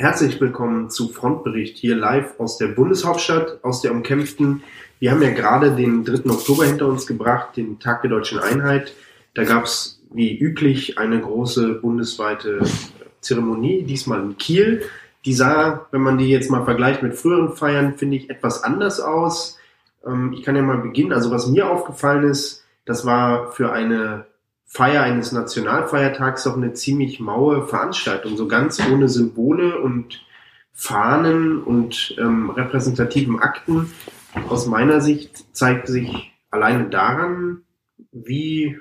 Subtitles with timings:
[0.00, 4.62] Herzlich willkommen zu Frontbericht hier live aus der Bundeshauptstadt, aus der umkämpften.
[5.00, 6.30] Wir haben ja gerade den 3.
[6.30, 8.94] Oktober hinter uns gebracht, den Tag der deutschen Einheit.
[9.34, 12.60] Da gab es wie üblich eine große bundesweite
[13.22, 14.84] Zeremonie, diesmal in Kiel.
[15.24, 19.00] Die sah, wenn man die jetzt mal vergleicht mit früheren Feiern, finde ich etwas anders
[19.00, 19.58] aus.
[20.06, 21.12] Ähm, ich kann ja mal beginnen.
[21.12, 24.26] Also was mir aufgefallen ist, das war für eine
[24.70, 30.22] Feier eines Nationalfeiertags doch eine ziemlich maue Veranstaltung, so ganz ohne Symbole und
[30.74, 33.90] Fahnen und ähm, repräsentativen Akten.
[34.48, 37.62] Aus meiner Sicht zeigt sich alleine daran,
[38.12, 38.78] wie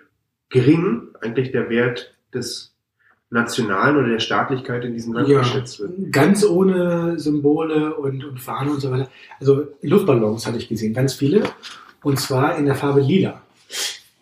[0.50, 2.76] gering eigentlich der Wert des
[3.30, 6.12] Nationalen oder der Staatlichkeit in diesem Land Ja, geschätzt wird.
[6.12, 9.10] ganz ohne Symbole und, und Fahnen und so weiter.
[9.40, 11.44] Also Luftballons hatte ich gesehen, ganz viele.
[12.04, 13.42] Und zwar in der Farbe lila.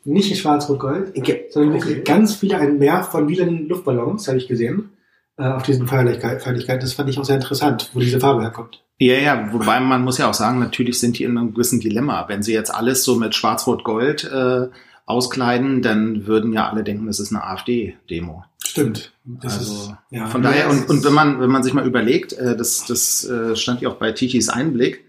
[0.06, 1.46] Nicht in schwarz-rot-gold, Okay.
[1.50, 2.02] sondern Okay.
[2.06, 4.92] ganz viele, ein Meer von lilanen Luftballons habe ich gesehen
[5.38, 6.82] äh, auf diesen Feierlichkeit, Feierlichkeiten.
[6.82, 8.82] Das fand ich auch sehr interessant, wo diese Farbe herkommt.
[8.98, 12.26] Ja, ja, wobei man muss ja auch sagen, natürlich sind die in einem gewissen Dilemma.
[12.30, 14.68] Wenn sie jetzt alles so mit Schwarz-Rot-Gold äh,
[15.06, 18.46] auskleiden, dann würden ja alle denken, das ist eine AfD-Demo.
[18.66, 19.12] Stimmt.
[19.26, 20.28] Das Also ist, ja.
[20.28, 23.56] Von daher, und, und wenn man, wenn man sich mal überlegt, äh, das, das äh,
[23.56, 25.04] stand ja auch bei Tichys Einblick,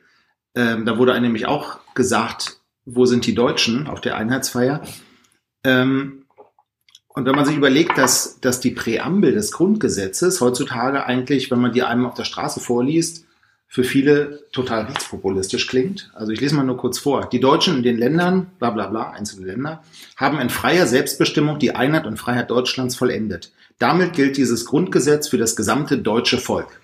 [0.55, 2.56] ähm, da wurde einem nämlich auch gesagt,
[2.87, 4.81] wo sind die Deutschen auf der Einheitsfeier?
[5.65, 6.23] Ähm,
[7.09, 11.73] und wenn man sich überlegt, dass, dass die Präambel des Grundgesetzes heutzutage eigentlich, wenn man
[11.73, 13.27] die einem auf der Straße vorliest,
[13.69, 16.11] für viele total rechtspopulistisch klingt.
[16.15, 17.29] Also ich lese mal nur kurz vor.
[17.29, 19.83] Die Deutschen in den Ländern, bla bla bla, einzelne Länder,
[20.17, 23.53] haben in freier Selbstbestimmung die Einheit und Freiheit Deutschlands vollendet.
[23.79, 26.81] Damit gilt dieses Grundgesetz für das gesamte deutsche Volk.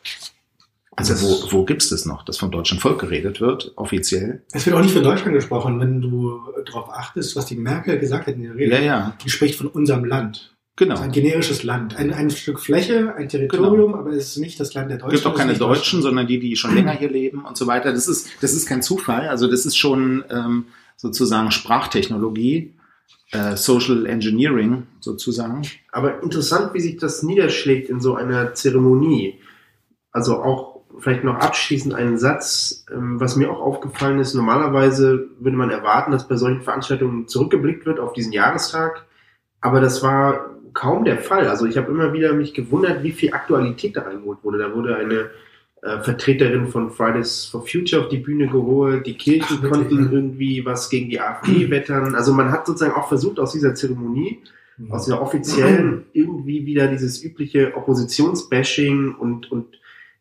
[0.95, 4.43] Also wo, wo gibt's das noch, dass vom deutschen Volk geredet wird, offiziell?
[4.53, 8.27] Es wird auch nicht für Deutschland gesprochen, wenn du darauf achtest, was die Merkel gesagt
[8.27, 8.75] hat in der Rede.
[8.77, 10.55] Ja, ja, Die spricht von unserem Land.
[10.77, 10.91] genau.
[10.95, 11.97] Das ist ein generisches Land.
[11.97, 15.17] Ein, ein Stück Fläche, ein Territorium, aber es ist nicht das Land der Es Deutschen.
[15.17, 17.93] gibt auch es keine Deutschen, sondern die, die schon länger hier leben und so weiter.
[17.93, 19.29] Das ist, das ist kein Zufall.
[19.29, 20.67] Also das ist schon ähm,
[20.99, 22.75] sozusagen Sprachtechnologie,
[23.33, 25.63] äh, Social Engineering sozusagen.
[25.91, 29.39] Aber interessant, wie sich das niederschlägt in so einer Zeremonie.
[30.11, 30.72] Also auch
[31.03, 34.35] vielleicht noch abschließend einen Satz, ähm, was mir auch aufgefallen ist.
[34.35, 39.05] Normalerweise würde man erwarten, dass bei solchen Veranstaltungen zurückgeblickt wird auf diesen Jahrestag.
[39.61, 41.49] Aber das war kaum der Fall.
[41.49, 44.59] Also ich habe immer wieder mich gewundert, wie viel Aktualität da reingeholt wurde.
[44.59, 45.31] Da wurde eine
[45.83, 49.07] äh, Vertreterin von Fridays for Future auf die Bühne geholt.
[49.07, 50.11] Die Kirchen Ach, konnten ja.
[50.11, 52.15] irgendwie was gegen die AfD wettern.
[52.15, 54.41] Also man hat sozusagen auch versucht, aus dieser Zeremonie
[54.79, 54.93] Mhm.
[54.93, 59.67] aus der offiziellen irgendwie wieder dieses übliche Oppositionsbashing und, und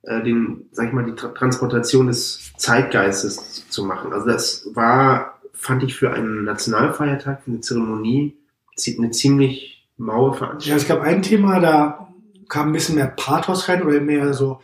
[0.03, 4.13] äh, den, sag ich mal, die Tra Transportation des Zeitgeistes zu machen.
[4.13, 8.35] Also das war, fand ich für einen Nationalfeiertag, für eine Zeremonie,
[8.97, 10.81] eine ziemlich maue Ja, Veranstaltung.
[10.81, 12.07] es gab ein Thema, da
[12.50, 14.59] kam ein bisschen mehr Pathos rein oder mehr so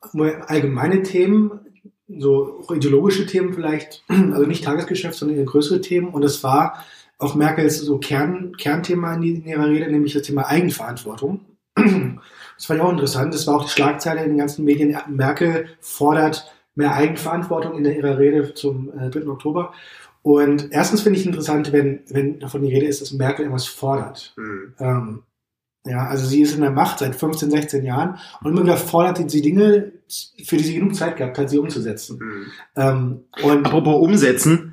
[0.00, 1.60] allgemeine Themen,
[2.08, 6.08] so ideologische Themen vielleicht, also nicht Tagesgeschäft, sondern größere Themen.
[6.08, 6.84] Und es war
[7.18, 11.40] auch Merkels so Kern, Kernthema in ihrer Rede, nämlich das Thema Eigenverantwortung.
[12.62, 13.34] Das fand ich auch interessant.
[13.34, 14.96] Das war auch die Schlagzeile in den ganzen Medien.
[15.08, 19.26] Merkel fordert mehr Eigenverantwortung in ihrer Rede zum äh, 3.
[19.26, 19.72] Oktober.
[20.22, 24.32] Und erstens finde ich interessant, wenn, wenn davon die Rede ist, dass Merkel irgendwas fordert.
[24.36, 24.74] Mhm.
[24.78, 25.22] Ähm,
[25.84, 29.28] ja, also sie ist in der Macht seit 15, 16 Jahren und immer wieder fordert
[29.28, 29.90] sie Dinge,
[30.44, 32.20] für die sie genug Zeit gehabt hat, sie umzusetzen.
[32.20, 32.46] Mhm.
[32.76, 34.72] Ähm, und Apropos umsetzen.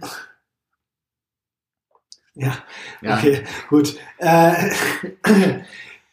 [2.36, 2.56] ja,
[3.02, 3.96] Ja, okay, gut.
[4.20, 4.54] Äh,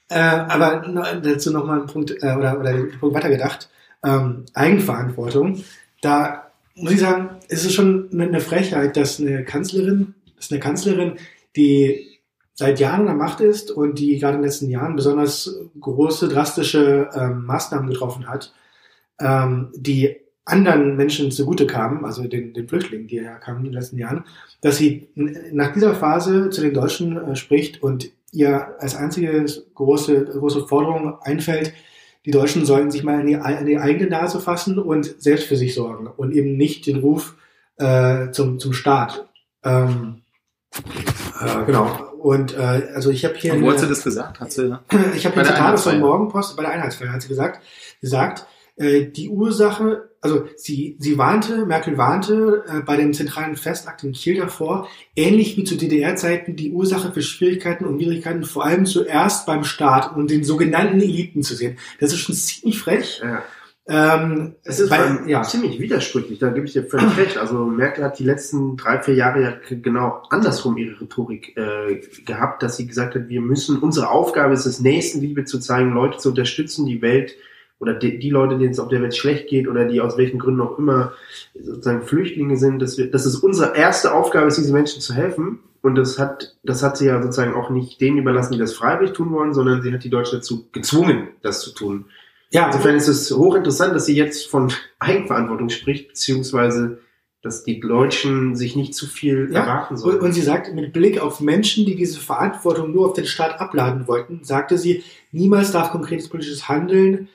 [0.09, 0.85] äh, aber
[1.23, 3.69] dazu nochmal ein Punkt äh, oder, oder den Punkt weitergedacht.
[4.05, 5.65] Ähm, Eigenverantwortung.
[6.01, 11.17] Da muss ich sagen, ist es schon eine, Frechheit, dass eine Kanzlerin, dass eine Kanzlerin,
[11.57, 12.19] die
[12.55, 16.29] seit Jahren an der Macht ist und die gerade in den letzten Jahren besonders große,
[16.29, 18.53] drastische ähm, Maßnahmen getroffen hat,
[19.21, 23.73] ähm, die anderen Menschen zugute kamen, also den, den Flüchtlingen, die ja kamen in den
[23.75, 24.25] letzten Jahren,
[24.61, 25.09] dass sie
[25.53, 29.45] nach dieser Phase zu den Deutschen äh, spricht und ihr als einzige
[29.75, 31.73] große, große Forderung einfällt,
[32.25, 35.57] die Deutschen sollten sich mal in die, in die eigene Nase fassen und selbst für
[35.57, 37.37] sich sorgen und eben nicht den Ruf
[37.77, 39.29] äh, zum, zum Staat.
[39.65, 40.23] Ähm,
[41.41, 41.89] äh, genau.
[42.19, 44.41] Und äh, also ich habe hier und wo hat eine- sie das gesagt?
[44.41, 44.77] Hat sie,
[45.15, 46.01] ich habe hier Zitate von.
[46.01, 47.61] Morgenpost, bei der Einheitsfeier hat sie gesagt,
[48.01, 48.47] gesagt,
[48.77, 54.13] äh, die Ursache, also sie, sie warnte, Merkel warnte äh, bei dem zentralen Festakt in
[54.13, 59.47] Kiel davor, ähnlich wie zu DDR-Zeiten die Ursache für Schwierigkeiten und Widrigkeiten vor allem zuerst
[59.47, 61.79] beim Staat und den sogenannten Eliten zu sehen.
[62.01, 63.23] Das ist schon ziemlich frech.
[63.23, 63.45] Ja.
[63.89, 65.45] Ähm, Es ist weil, ja.
[65.45, 67.39] ziemlich widersprüchlich, da gebe ich dir völlig recht.
[67.39, 72.65] Also Merkel hat die letzten drei, vier Jahre ja genau andersrum ihre Rhetorik äh, gehabt,
[72.65, 76.31] dass sie gesagt hat, wir müssen, unsere Aufgabe ist es, Nächstenliebe zu zeigen, Leute zu
[76.31, 77.37] unterstützen, die Welt
[77.79, 80.39] oder die, die Leute, denen es auf der Welt schlecht geht oder die aus welchen
[80.39, 81.13] Gründen auch immer
[81.55, 85.61] sozusagen Flüchtlinge sind, dass wir, dass es unsere erste Aufgabe ist, diesen Menschen zu helfen.
[85.83, 89.13] Und das hat, das hat sie ja sozusagen auch nicht denen überlassen, die das freiwillig
[89.13, 92.07] tun wollen, sondern sie hat die Deutschen dazu gezwungen, das zu tun.
[92.51, 92.67] Ja.
[92.67, 96.99] Insofern ist es hochinteressant, dass sie jetzt von Eigenverantwortung spricht, beziehungsweise
[97.43, 100.19] dass die Deutschen sich nicht zu viel ja, erwarten sollen.
[100.19, 104.09] Und, sie sagt, mit Blick auf Menschen, die diese Verantwortung nur auf den Staat abladen
[104.09, 107.29] wollten, sagte sie, niemals darf konkretes politisches Handeln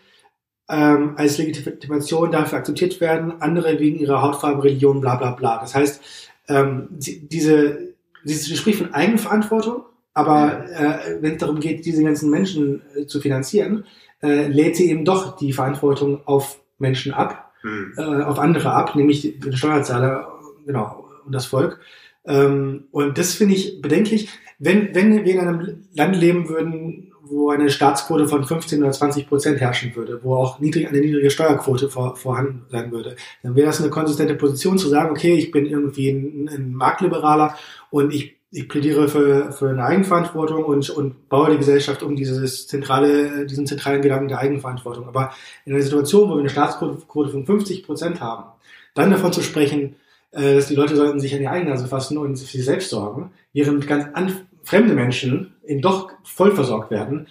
[0.72, 5.60] ähm, als Legitimation dafür akzeptiert werden, andere wegen ihrer Hautfarbe, Religion, bla bla bla.
[5.60, 6.02] Das heißt,
[6.48, 9.84] ähm, sie, diese, sie spricht von Eigenverantwortung,
[10.14, 13.86] aber äh, wenn es darum geht, diese ganzen Menschen äh, zu finanzieren,
[14.24, 17.94] äh, lädt sie eben doch die Verantwortung auf Menschen ab hm.
[17.98, 21.80] äh, auf andere ab, nämlich den Steuerzahler genau, und das Volk.
[22.26, 24.30] Ähm, und das finde ich bedenklich.
[24.60, 29.28] Wenn, wenn wir in einem Land leben würden, wo eine Staatsquote von 15 oder 20
[29.28, 33.68] Prozent herrschen würde, wo auch niedrig, eine niedrige Steuerquote vor, vorhanden sein würde, dann wäre
[33.68, 37.56] das eine konsistente Position zu sagen, okay, ich bin irgendwie ein, ein Marktliberaler
[37.90, 42.68] und ich ich plädiere für, für eine Eigenverantwortung und, und baue die Gesellschaft um dieses
[42.68, 45.08] zentrale, diesen zentralen Gedanken der Eigenverantwortung.
[45.08, 45.32] Aber
[45.64, 48.52] in einer Situation, wo wir eine Staatsquote von 50 Prozent haben,
[48.94, 49.96] dann davon zu sprechen,
[50.32, 53.32] äh, dass die Leute sollten sich an die eigene Nase fassen und sich selbst sorgen,
[53.54, 54.34] während ganz an,
[54.64, 57.28] fremde Menschen eben doch voll versorgt werden,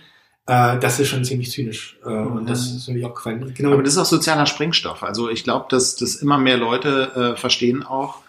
[0.47, 1.99] äh, das ist schon ziemlich zynisch.
[2.05, 2.33] Äh, mhm.
[2.33, 3.55] Und das ist mir auch gefallen.
[3.55, 3.73] Genau.
[3.73, 5.03] Aber das ist auch sozialer Sprengstoff.
[5.03, 8.23] Also ich glaube, dass, dass immer mehr Leute äh, verstehen auch,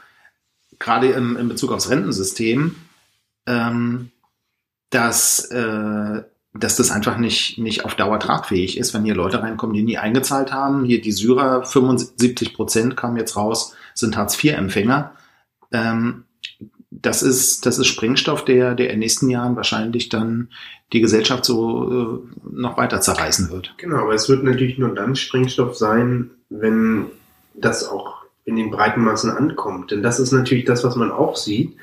[0.78, 2.76] gerade im, in Bezug aufs Rentensystem,
[3.48, 4.12] ähm,
[4.92, 6.24] dass, äh,
[6.54, 9.98] dass das einfach nicht, nicht auf Dauer tragfähig ist, wenn hier Leute reinkommen, die nie
[9.98, 10.86] eingezahlt haben.
[10.86, 15.14] Hier die Syrer, 75 Prozent kamen jetzt raus, sind Hartz-IV-Empfänger.
[15.72, 16.26] Ähm,
[17.02, 20.50] das ist, das ist Sprengstoff, der, der in den nächsten Jahren wahrscheinlich dann
[20.94, 23.74] die Gesellschaft so äh, noch weiter zerreißen wird.
[23.78, 27.08] Genau, aber es wird natürlich nur dann Sprengstoff sein, wenn
[27.54, 29.92] das auch in den breiten Massen ankommt.
[29.92, 31.76] Denn das ist natürlich das, was man auch sieht.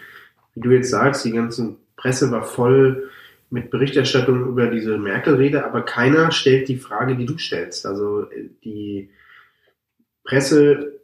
[0.54, 3.08] Wie du jetzt sagst, die ganze Presse war voll
[3.50, 7.86] mit Berichterstattung über diese Merkel-Rede, aber keiner stellt die Frage, die du stellst.
[7.86, 9.10] Also äh, die
[10.24, 11.00] Presse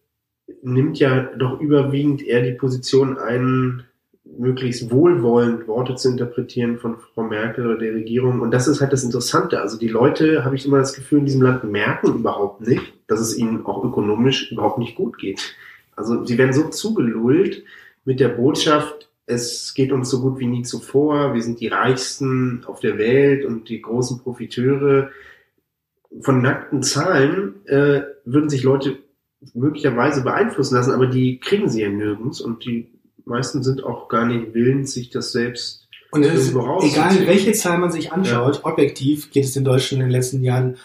[0.63, 3.85] nimmt ja doch überwiegend eher die Position ein,
[4.39, 8.41] möglichst wohlwollend Worte zu interpretieren von Frau Merkel oder der Regierung.
[8.41, 9.61] Und das ist halt das Interessante.
[9.61, 13.21] Also die Leute, habe ich immer das Gefühl, in diesem Land merken überhaupt nicht, dass
[13.21, 15.55] es ihnen auch ökonomisch überhaupt nicht gut geht.
[15.97, 17.65] Also sie werden so zugelullt
[18.05, 22.63] mit der Botschaft, es geht uns so gut wie nie zuvor, wir sind die Reichsten
[22.67, 25.11] auf der Welt und die großen Profiteure.
[26.21, 28.99] Von nackten Zahlen äh, würden sich Leute
[29.55, 32.94] möglicherweise beeinflussen lassen, aber die kriegen sie ja nirgends und die
[33.25, 35.85] meisten sind auch gar nicht willens, sich das selbst
[36.15, 38.65] und es ist egal, welche Zahl man sich anschaut, ja.
[38.65, 40.77] objektiv geht es den Deutschen in den letzten Jahren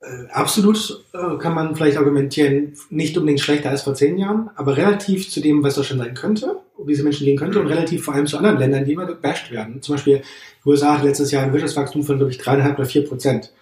[0.00, 4.78] äh, absolut, äh, kann man vielleicht argumentieren, nicht unbedingt schlechter als vor zehn Jahren, aber
[4.78, 8.14] relativ zu dem, was Deutschland sein könnte, wie es Menschen gehen könnte und relativ vor
[8.14, 9.82] allem zu anderen Ländern, die immer gebasht werden.
[9.82, 10.22] Zum Beispiel
[10.64, 13.52] die USA hat letztes Jahr ein Wirtschaftswachstum von, glaube ich, dreieinhalb oder vier Prozent.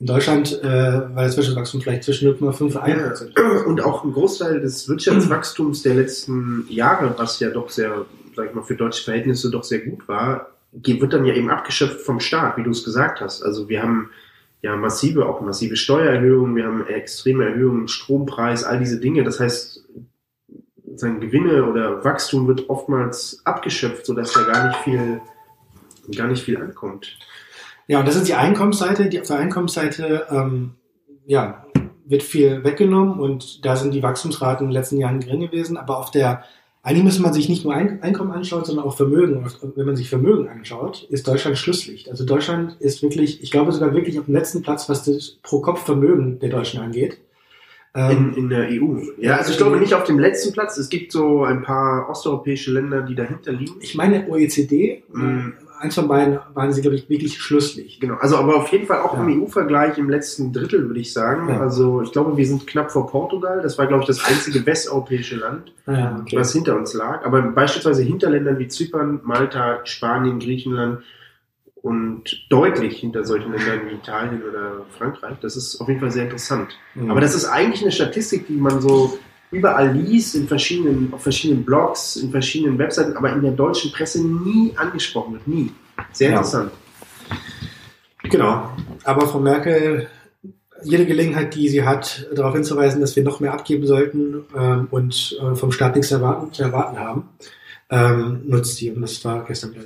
[0.00, 3.66] In Deutschland äh, war das Wirtschaftswachstum vielleicht zwischen 0,5 und 1 Prozent.
[3.66, 8.54] Und auch ein Großteil des Wirtschaftswachstums der letzten Jahre, was ja doch sehr, sag ich
[8.54, 12.56] mal, für deutsche Verhältnisse doch sehr gut war, wird dann ja eben abgeschöpft vom Staat,
[12.56, 13.42] wie du es gesagt hast.
[13.42, 14.08] Also wir haben
[14.62, 19.22] ja massive, auch massive Steuererhöhungen, wir haben extreme Erhöhungen Strompreis, all diese Dinge.
[19.22, 19.84] Das heißt,
[20.94, 25.20] sein Gewinne oder Wachstum wird oftmals abgeschöpft, sodass da gar nicht viel,
[26.16, 27.18] gar nicht viel ankommt.
[27.88, 29.08] Ja, und das ist die Einkommensseite.
[29.08, 30.74] Die, auf der Einkommensseite ähm,
[31.26, 31.64] ja,
[32.10, 35.76] wird viel weggenommen und da sind die Wachstumsraten in den letzten Jahren gering gewesen.
[35.76, 36.42] Aber auf der,
[36.82, 39.46] eigentlich müsste man sich nicht nur Einkommen anschauen, sondern auch Vermögen.
[39.76, 42.10] Wenn man sich Vermögen anschaut, ist Deutschland Schlusslicht.
[42.10, 46.40] Also Deutschland ist wirklich, ich glaube sogar wirklich auf dem letzten Platz, was das Pro-Kopf-Vermögen
[46.40, 47.18] der Deutschen angeht.
[47.92, 49.00] In, ähm, in der EU.
[49.18, 50.76] Ja, also ich glaube nicht auf dem letzten Platz.
[50.78, 53.74] Es gibt so ein paar osteuropäische Länder, die dahinter liegen.
[53.80, 55.02] Ich meine OECD.
[55.12, 58.00] Mm eins von beiden waren sie, glaube ich, wirklich schlusslich.
[58.00, 59.24] Genau, also aber auf jeden Fall auch ja.
[59.24, 61.48] im EU-Vergleich im letzten Drittel, würde ich sagen.
[61.48, 61.60] Ja.
[61.60, 63.60] Also ich glaube, wir sind knapp vor Portugal.
[63.62, 66.36] Das war, glaube ich, das einzige westeuropäische Land, ja, okay.
[66.36, 67.24] was hinter uns lag.
[67.24, 71.02] Aber beispielsweise hinter Ländern wie Zypern, Malta, Spanien, Griechenland
[71.76, 75.38] und deutlich hinter solchen Ländern wie Italien oder Frankreich.
[75.40, 76.76] Das ist auf jeden Fall sehr interessant.
[76.94, 77.10] Mhm.
[77.10, 79.18] Aber das ist eigentlich eine Statistik, die man so
[79.50, 84.24] überall liest, in verschiedenen, auf verschiedenen Blogs, in verschiedenen Webseiten, aber in der deutschen Presse
[84.24, 85.48] nie angesprochen wird.
[85.48, 85.72] Nie.
[86.12, 86.72] Sehr interessant.
[88.22, 88.70] Genau.
[89.04, 90.08] Aber Frau Merkel,
[90.82, 95.38] jede Gelegenheit, die sie hat, darauf hinzuweisen, dass wir noch mehr abgeben sollten ähm, und
[95.40, 97.28] äh, vom Staat nichts erwarten, zu erwarten haben,
[97.90, 98.90] ähm, nutzt sie.
[98.90, 99.84] Und das war gestern, ich.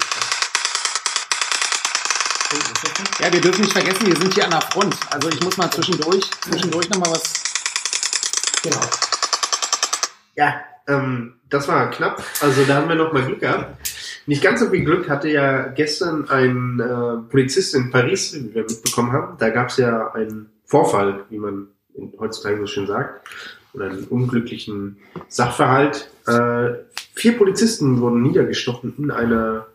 [3.20, 4.94] Ja, wir dürfen nicht vergessen, wir sind hier an der Front.
[5.10, 7.42] Also ich muss mal zwischendurch, zwischendurch nochmal was.
[8.62, 8.80] Genau.
[10.36, 12.22] Ja, ähm, das war knapp.
[12.40, 13.76] Also da haben wir noch mal Glück gehabt.
[14.26, 18.62] Nicht ganz so viel Glück hatte ja gestern ein äh, Polizist in Paris, wie wir
[18.62, 19.36] mitbekommen haben.
[19.38, 21.68] Da gab es ja einen Vorfall, wie man
[22.18, 23.28] heutzutage so schön sagt,
[23.74, 24.96] oder einen unglücklichen
[25.28, 26.10] Sachverhalt.
[26.26, 26.74] Äh,
[27.14, 29.66] vier Polizisten wurden niedergestochen in einer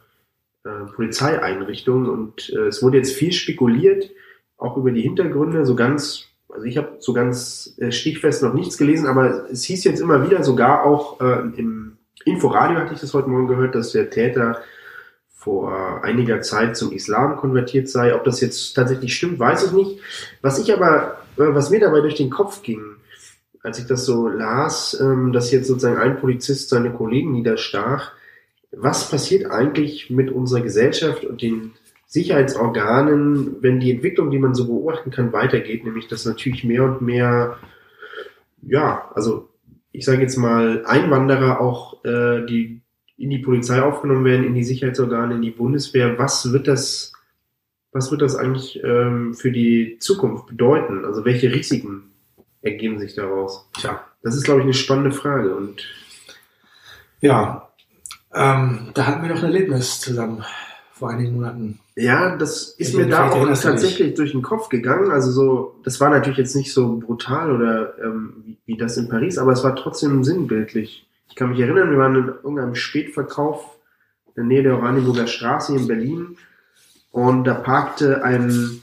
[0.64, 4.10] äh, Polizeieinrichtung und äh, es wurde jetzt viel spekuliert,
[4.58, 8.78] auch über die Hintergründe, so ganz, also ich habe so ganz äh, stichfest noch nichts
[8.78, 13.14] gelesen, aber es hieß jetzt immer wieder, sogar auch äh, im Inforadio hatte ich das
[13.14, 14.62] heute Morgen gehört, dass der Täter
[15.30, 18.14] vor einiger Zeit zum Islam konvertiert sei.
[18.14, 20.02] Ob das jetzt tatsächlich stimmt, weiß ich nicht.
[20.42, 22.82] Was ich aber, äh, was mir dabei durch den Kopf ging,
[23.64, 28.12] als ich das so las, ähm, dass jetzt sozusagen ein Polizist seine Kollegen niederstach,
[28.72, 31.74] was passiert eigentlich mit unserer Gesellschaft und den
[32.10, 37.04] Sicherheitsorganen, wenn die Entwicklung, die man so beobachten kann, weitergeht, nämlich dass natürlich mehr und
[37.04, 37.58] mehr,
[38.64, 39.50] ja, also
[39.92, 42.82] ich sage jetzt mal, Einwanderer auch äh, die
[43.16, 46.18] in die Polizei aufgenommen werden, in die Sicherheitsorgane, in die Bundeswehr.
[46.18, 47.14] Was wird das,
[47.92, 51.06] was wird das eigentlich ähm, für die Zukunft bedeuten?
[51.06, 52.12] Also welche Risiken
[52.64, 53.70] ergeben sich daraus?
[53.74, 54.04] Tja.
[54.24, 55.54] Das ist, glaube ich, eine spannende Frage.
[55.54, 55.84] Und
[57.22, 57.70] Ja,
[58.34, 60.44] ähm, da hatten wir noch ein Erlebnis zusammen
[61.00, 61.80] vor einigen Monaten.
[61.96, 65.12] Ja, das ist Ich mir da auch tatsächlich durch den Kopf gegangen.
[65.12, 69.08] Also so, das war natürlich jetzt nicht so brutal oder ähm, wie, wie das in
[69.08, 71.08] Paris, aber es war trotzdem sinnbildlich.
[71.30, 73.78] Ich kann mich erinnern, wir waren in irgendeinem Spätverkauf
[74.28, 76.38] in der Nähe der Oranienburger Straße in Berlin
[77.12, 78.82] und da parkte ein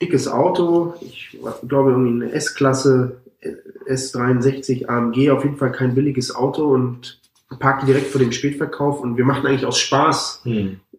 [0.00, 3.52] dickes Auto, ich glaube irgendwie eine S-Klasse, äh,
[3.92, 7.20] S63 AMG, auf jeden Fall kein billiges Auto und
[7.58, 10.42] parkte direkt vor dem Spätverkauf und wir machten eigentlich aus Spaß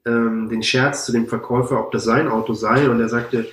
[0.06, 2.90] ähm, den Scherz zu dem Verkäufer, ob das sein Auto sei.
[2.90, 3.48] Und er sagte,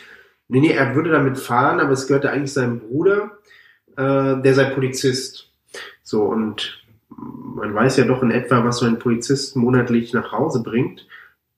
[0.49, 3.39] nee, nee, er würde damit fahren, aber es gehörte eigentlich seinem Bruder,
[3.97, 5.51] äh, der sei Polizist.
[6.03, 10.63] So, und man weiß ja doch in etwa, was so ein Polizist monatlich nach Hause
[10.63, 11.07] bringt.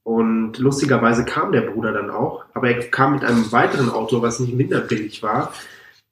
[0.04, 4.40] Und lustigerweise kam der Bruder dann auch, aber er kam mit einem weiteren Auto, was
[4.40, 5.52] nicht minder billig war.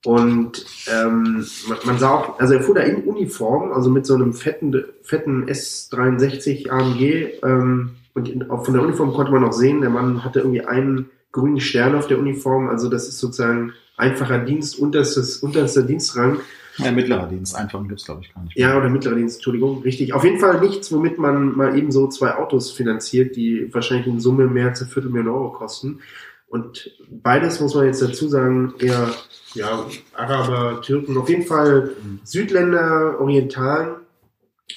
[0.04, 1.46] Und ähm,
[1.84, 5.46] man, sah auch, also er fuhr da in Uniform, also mit so einem fetten, fetten
[5.46, 7.40] S63 AMG.
[7.42, 11.10] Ähm, und auch von der Uniform konnte man auch sehen, der Mann hatte irgendwie einen
[11.32, 12.68] grünen Stern auf der Uniform.
[12.68, 16.38] Also das ist sozusagen einfacher Dienst, unterstes, unterster Dienstrang.
[16.78, 18.56] Ja, mittlerer Dienst, einfachen gibt's glaube ich gar nicht.
[18.56, 20.14] Ja, oder mittlerer Dienst, Entschuldigung, richtig.
[20.14, 24.20] Auf jeden Fall nichts, womit man mal eben so zwei Autos finanziert, die wahrscheinlich in
[24.20, 26.00] Summe mehr als eine Viertelmillion Euro kosten.
[26.48, 29.10] Und beides muss man jetzt dazu sagen, eher
[29.54, 31.90] ja, Araber, Türken, auf jeden Fall
[32.24, 34.05] Südländer, Orientalen.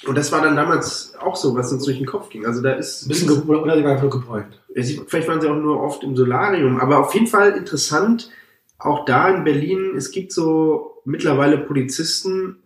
[0.06, 2.46] Und das war dann damals auch so, was uns durch den Kopf ging.
[2.46, 4.60] Also da ist Ein bisschen oder, die waren nur gebräunt.
[5.08, 8.30] Vielleicht waren sie auch nur oft im Solarium, aber auf jeden Fall interessant,
[8.78, 12.56] auch da in Berlin, es gibt so mittlerweile Polizisten,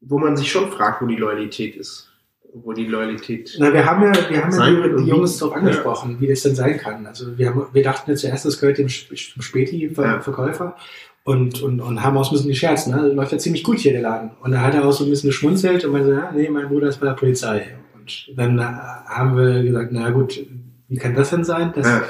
[0.00, 2.10] wo man sich schon fragt, wo die Loyalität ist.
[2.52, 3.56] Wo die Loyalität.
[3.58, 6.54] Na, wir haben ja, wir haben ja die, die Jungs darauf angesprochen, wie das denn
[6.54, 7.04] sein kann.
[7.06, 10.76] Also wir, haben, wir dachten ja zuerst, das gehört dem Sp- dem Späti-Verkäufer
[11.24, 12.88] und, und, und haben auch so ein bisschen gescherzt.
[12.88, 13.08] Ne?
[13.08, 14.30] Läuft ja ziemlich gut hier der Laden.
[14.42, 16.88] Und da hat er auch so ein bisschen geschmunzelt und meinte, ja, nee, mein Bruder
[16.88, 17.76] ist bei der Polizei.
[17.94, 20.38] Und dann äh, haben wir gesagt, na gut,
[20.88, 21.72] wie kann das denn sein?
[21.74, 22.02] Das, Ja.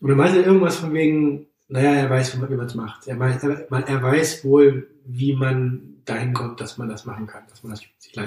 [0.00, 3.06] Und dann meinte er irgendwas von wegen, naja, er weiß, wie man es macht.
[3.06, 7.42] Er, weiß- er, er weiß wohl, wie man dahin kommt, dass man das machen kann,
[7.50, 7.82] dass man das
[8.16, 8.22] Ja,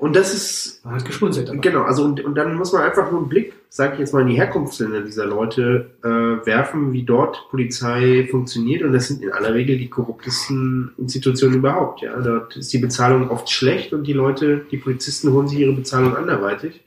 [0.00, 1.48] und das ist Man hat geschmunzelt.
[1.48, 1.60] dabei.
[1.60, 4.22] Genau, also und, und dann muss man einfach nur einen Blick, sage ich jetzt mal,
[4.22, 6.08] in die Herkunftsländer dieser Leute äh,
[6.46, 8.82] werfen, wie dort Polizei funktioniert.
[8.82, 12.02] Und das sind in aller Regel die korruptesten Institutionen überhaupt.
[12.02, 15.72] Ja, dort ist die Bezahlung oft schlecht und die Leute, die Polizisten holen sich ihre
[15.72, 16.80] Bezahlung anderweitig.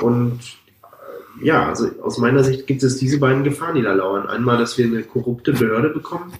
[0.00, 0.40] Und
[1.40, 4.26] äh, ja, also aus meiner Sicht gibt es diese beiden Gefahren, die da lauern.
[4.26, 6.32] Einmal, dass wir eine korrupte Behörde bekommen,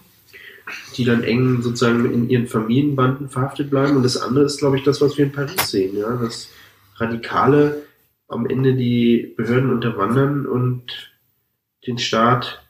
[0.97, 3.97] die dann eng sozusagen in ihren Familienbanden verhaftet bleiben.
[3.97, 6.49] Und das andere ist, glaube ich, das, was wir in Paris sehen, ja, dass
[6.97, 7.83] Radikale
[8.29, 11.11] am Ende die Behörden unterwandern und
[11.87, 12.62] den Staat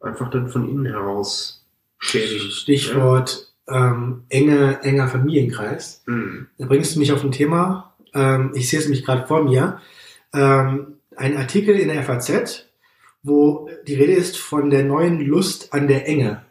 [0.00, 1.64] einfach dann von innen heraus
[1.98, 2.50] schädigen.
[2.50, 6.02] Stichwort ähm, enge, enger Familienkreis.
[6.06, 6.14] Ja.
[6.14, 6.46] Mhm.
[6.58, 9.80] Da bringst du mich auf ein Thema, ähm, ich sehe es nämlich gerade vor mir,
[10.34, 12.66] ähm, ein Artikel in der FAZ,
[13.22, 16.44] wo die Rede ist von der neuen Lust an der Enge.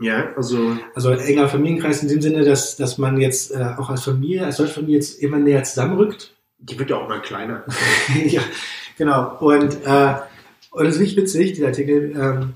[0.00, 4.02] Ja, also Also enger Familienkreis in dem Sinne, dass, dass man jetzt äh, auch als
[4.02, 6.34] Familie, als deutsche Familie jetzt immer näher zusammenrückt.
[6.58, 7.64] die wird ja auch mal kleiner.
[8.26, 8.42] ja,
[8.98, 9.38] genau.
[9.38, 10.14] Und, äh,
[10.70, 12.54] und es ist wirklich witzig, dieser Artikel, ähm,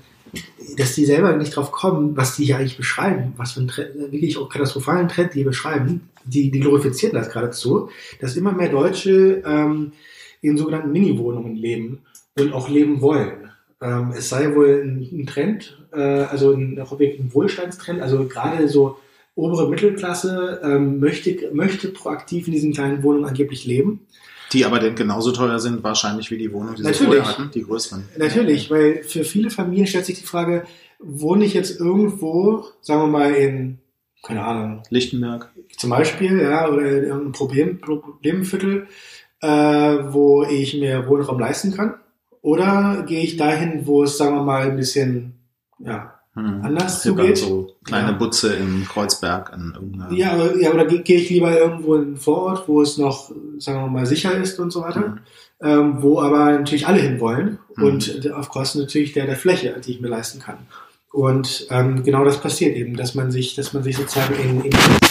[0.77, 3.95] dass die selber nicht drauf kommen, was die hier eigentlich beschreiben, was für einen Trend,
[4.11, 6.09] wirklich auch katastrophalen Trend die beschreiben.
[6.25, 9.93] Die, die glorifizieren das geradezu, dass immer mehr Deutsche ähm,
[10.41, 12.03] in sogenannten Mini-Wohnungen leben
[12.37, 13.48] und auch leben wollen.
[13.81, 18.97] Ähm, es sei wohl ein, ein Trend, äh, also ein, ein Wohlstandstrend, also gerade so
[19.35, 24.05] obere Mittelklasse ähm, möchte, möchte proaktiv in diesen kleinen Wohnungen angeblich leben.
[24.51, 26.99] Die aber denn genauso teuer sind wahrscheinlich wie die Wohnungen, die Natürlich.
[26.99, 28.03] sie vorher hatten, die größeren.
[28.17, 30.65] Natürlich, weil für viele Familien stellt sich die Frage,
[30.99, 33.77] wohne ich jetzt irgendwo, sagen wir mal in,
[34.23, 35.51] keine Ahnung, Lichtenberg.
[35.77, 38.87] zum Beispiel, ja, oder in irgendeinem Problem, Problemviertel,
[39.41, 41.95] äh, wo ich mir Wohnraum leisten kann?
[42.41, 45.33] Oder gehe ich dahin, wo es, sagen wir mal, ein bisschen,
[45.79, 46.61] ja, Hm.
[46.63, 47.37] Anders zugeht?
[47.39, 48.17] so kleine Ja.
[48.17, 50.13] Butze in Kreuzberg an irgendeiner.
[50.13, 53.81] ja, aber- ja oder gehe ich lieber irgendwo in einen Vorort, wo es noch, sagen
[53.81, 55.19] wir mal, sicher ist und so weiter, Mhm.
[55.61, 57.83] ähm, wo aber natürlich alle hinwollen Mhm.
[57.83, 60.59] und auf Kosten natürlich der, der Fläche, die ich mir leisten kann.
[61.11, 64.61] Und ähm, genau das passiert eben, dass man sich, dass man sich sozusagen in,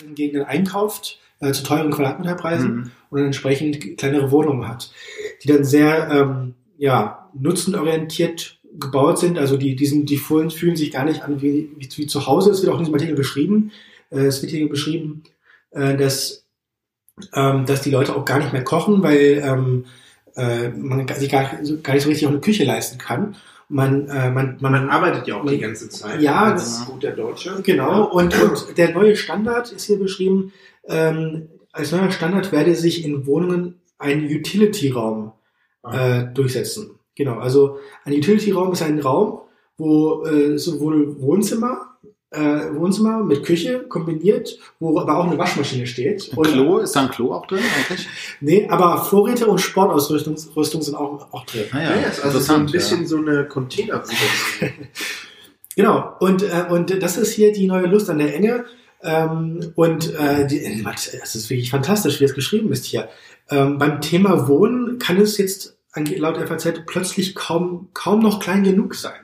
[0.08, 2.90] in Gegenden einkauft, äh, zu teuren Quadratmeterpreisen Mhm.
[3.10, 4.92] und dann entsprechend kleinere Wohnungen hat,
[5.42, 9.38] die dann sehr ähm, ja, nutzenorientiert gebaut sind.
[9.38, 12.26] Also die, die, sind, die fühlen, fühlen sich gar nicht an wie, wie, wie zu
[12.26, 12.50] Hause.
[12.50, 13.72] Es wird auch in diesem Artikel beschrieben.
[14.10, 15.22] Äh, es wird hier beschrieben,
[15.70, 16.46] äh, dass,
[17.34, 19.84] ähm, dass die Leute auch gar nicht mehr kochen, weil ähm,
[20.36, 21.44] äh, man sich gar,
[21.82, 23.36] gar nicht so richtig auch eine Küche leisten kann.
[23.70, 26.22] Man, äh, man, man, Man arbeitet ja auch die ganze Zeit.
[26.22, 27.60] Ja, das das- ist gut der Deutsche.
[27.62, 30.52] Genau, und, und der neue Standard ist hier beschrieben,
[30.86, 35.32] ähm, als neuer Standard werde sich in Wohnungen ein Utility-Raum
[35.84, 36.98] äh, durchsetzen.
[37.14, 39.40] Genau, also ein Utility-Raum ist ein Raum,
[39.76, 41.96] wo äh, sowohl Wohnzimmer,
[42.30, 42.40] äh,
[42.74, 46.30] Wohnzimmer mit Küche kombiniert, wo aber auch eine Waschmaschine steht.
[46.36, 48.06] Ein Klo, ist da ein Klo auch drin eigentlich?
[48.40, 51.64] Nee, aber Vorräte und Sportausrüstung Rüstung sind auch, auch drin.
[51.72, 54.70] Naja, Ja, ist also so ein bisschen so eine Containersituation.
[55.78, 58.64] Genau, und, äh, und das ist hier die neue Lust an der Enge.
[59.00, 63.08] Ähm, und äh, die, äh, das ist wirklich fantastisch, wie es geschrieben ist hier.
[63.50, 65.76] Ähm, beim Thema Wohnen kann es jetzt
[66.16, 69.20] laut FAZ plötzlich kaum, kaum noch klein genug sein.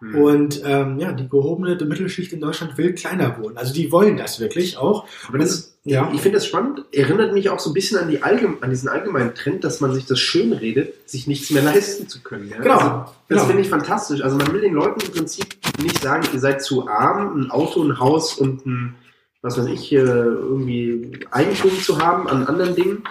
[0.00, 0.14] Hm.
[0.14, 3.56] Und ähm, ja, die gehobene Mittelschicht in Deutschland will kleiner wohnen.
[3.58, 5.06] Also die wollen das wirklich auch.
[5.28, 6.10] Aber das ist, Ja.
[6.14, 8.88] ich finde das spannend, erinnert mich auch so ein bisschen an, die allgeme an diesen
[8.88, 12.48] allgemeinen Trend, dass man sich das schön redet, sich nichts mehr leisten zu können.
[12.48, 12.58] Ja?
[12.60, 13.44] Genau, Also, das genau.
[13.46, 14.22] finde ich fantastisch.
[14.22, 15.46] Also man will den Leuten im Prinzip
[15.82, 18.94] nicht sagen, ihr seid zu arm, ein Auto, ein Haus und ein,
[19.42, 23.02] was weiß ich, irgendwie Eigentum zu haben an anderen Dingen,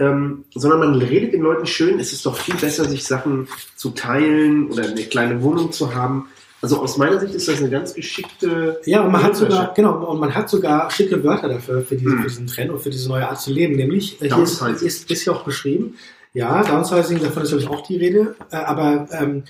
[0.00, 3.90] ähm, sondern man redet den Leuten schön, es ist doch viel besser, sich Sachen zu
[3.90, 6.28] teilen oder eine kleine Wohnung zu haben.
[6.62, 10.10] Also aus meiner Sicht ist das eine ganz geschickte Ja, und man hat sogar, genau,
[10.10, 12.22] und man hat sogar schicke Wörter dafür, für diesen, Hm.
[12.22, 13.76] für diesen Trend und für diese neue Art zu leben.
[13.76, 14.86] Nämlich, äh, hier ist, Downsizing.
[14.88, 15.96] ist, ist ja auch beschrieben,
[16.32, 19.44] ja, Downsizing, davon ist natürlich auch die Rede, äh, aber ähm,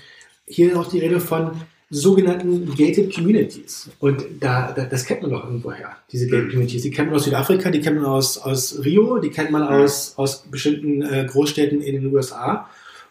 [0.45, 1.51] hier ist auch die Rede von
[1.91, 3.89] sogenannten Gated Communities.
[3.99, 6.49] Und da, da das kennt man doch irgendwoher, diese Gated Hm.
[6.51, 6.81] Communities.
[6.83, 10.13] Die kennt man aus Südafrika, die kennt man aus, aus Rio, die kennt man aus,
[10.17, 12.69] aus bestimmten äh, Großstädten in den USA,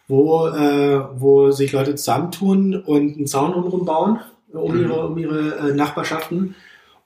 [0.09, 4.21] wo, äh, wo sich Leute zusammentun und einen Zaun drumherum bauen,
[4.53, 4.81] äh, um Mhm.
[4.83, 6.55] ihre, um ihre äh, Nachbarschaften.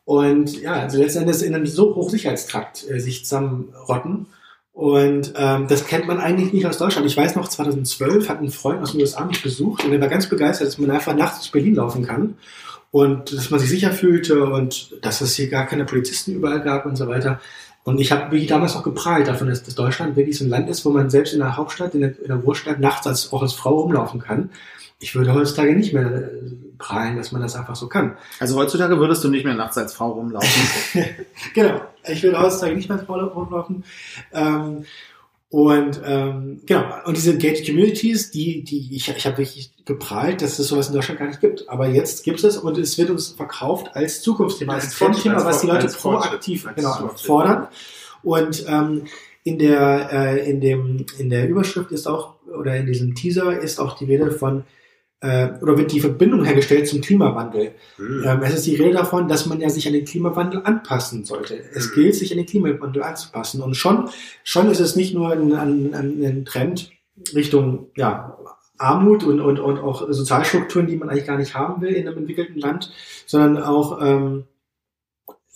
[0.05, 4.27] Und ja, also letzten Endes in einem so Hochsicherheitstrakt äh, sich zusammenrotten.
[4.75, 7.07] Und ähm, das kennt man eigentlich nicht aus Deutschland.
[7.07, 10.09] Ich weiß noch, 2012 hat ein Freund aus den USA mich besucht und er war
[10.09, 12.35] ganz begeistert, dass man einfach nachts durch Berlin laufen kann
[12.91, 16.87] und dass man sich sicher fühlte und dass es hier gar keine Polizisten überall gab
[16.87, 17.41] und so weiter.
[17.85, 20.69] Und ich habe wirklich damals noch geprahlt davon, dass, dass Deutschland wirklich so ein Land
[20.69, 23.43] ist, wo man selbst in der Hauptstadt, in der, in der Großstadt nachts als, auch
[23.43, 24.51] als Frau rumlaufen kann.
[25.05, 26.31] Ich würde heutzutage nicht mehr äh,
[26.79, 28.17] prahlen, dass man das einfach so kann.
[28.40, 30.49] Also heutzutage würdest du nicht mehr nachts als Frau rumlaufen.
[31.55, 31.83] Genau.
[32.09, 33.85] Ich will heutzutage nicht mehr als Frau rumlaufen.
[34.33, 34.87] Ähm,
[35.51, 40.59] und ähm, genau, und diese Gated Communities, die, die, ich, ich habe wirklich geprahlt, dass
[40.59, 41.69] es sowas in Deutschland gar nicht gibt.
[41.69, 45.67] Aber jetzt gibt es und es wird uns verkauft als Zukunftsthema, als Frontthema, was die
[45.67, 47.69] Leute proaktiv genau, fordern.
[48.23, 49.05] Und ähm,
[49.45, 53.79] in der äh, in dem in der Überschrift ist auch oder in diesem Teaser ist
[53.79, 54.64] auch die Rede von
[55.25, 57.73] äh, oder wird die Verbindung hergestellt zum Klimawandel.
[57.97, 58.23] Hm.
[58.25, 61.59] Ähm, es ist die Rede davon, dass man ja sich an den Klimawandel anpassen sollte.
[61.73, 61.95] Es Mhm.
[61.95, 63.63] gilt, sich an den Klimawandel anzupassen.
[63.63, 64.11] Und schon,
[64.43, 66.91] schon ist es nicht nur ein, ein, ein, Trend
[67.35, 68.37] Richtung ja,
[68.77, 72.19] Armut und, und, und auch Sozialstrukturen, die man eigentlich gar nicht haben will in einem
[72.19, 72.93] entwickelten Land,
[73.27, 74.45] sondern auch ähm,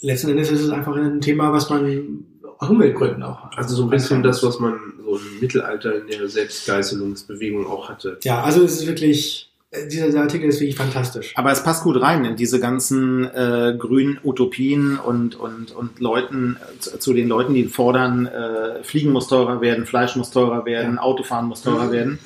[0.01, 2.25] letzten Endes ist es einfach ein Thema, was man
[2.59, 3.59] aus Umweltgründen auch hat.
[3.59, 8.19] Also so ein bisschen das, was man so im Mittelalter in der Selbstgeißelungsbewegung auch hatte.
[8.23, 9.51] Ja, also es ist wirklich,
[9.91, 11.33] dieser dieser Artikel ist wirklich fantastisch.
[11.37, 16.57] Aber es passt gut rein in diese ganzen äh, grünen Utopien und, und, und Leuten,
[16.57, 20.65] äh, zu, zu den Leuten, die fordern, äh, Fliegen muss teurer werden, Fleisch muss teurer
[20.65, 21.03] werden, Ja.
[21.03, 21.93] Autofahren muss teurer Mhm.
[21.93, 22.19] werden,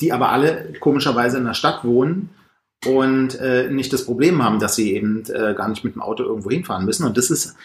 [0.00, 2.30] die aber alle komischerweise in der Stadt wohnen
[2.86, 6.22] und äh, nicht das Problem haben, dass sie eben äh, gar nicht mit dem Auto
[6.22, 7.04] irgendwo hinfahren müssen.
[7.04, 7.56] Und das ist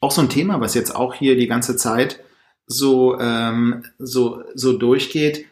[0.00, 2.20] auch so ein Thema, was jetzt auch hier die ganze Zeit
[2.66, 5.46] so, ähm, so, so durchgeht,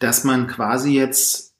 [0.00, 1.54] dass man quasi jetzt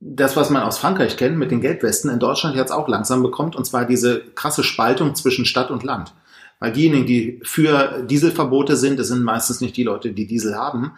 [0.00, 3.56] das, was man aus Frankreich kennt mit den Gelbwesten, in Deutschland jetzt auch langsam bekommt,
[3.56, 6.14] und zwar diese krasse Spaltung zwischen Stadt und Land.
[6.60, 10.92] Weil diejenigen, die für Dieselverbote sind, das sind meistens nicht die Leute, die Diesel haben,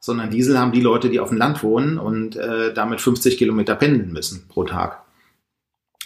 [0.00, 3.74] sondern Diesel haben die Leute, die auf dem Land wohnen und äh, damit 50 Kilometer
[3.74, 5.02] pendeln müssen pro Tag.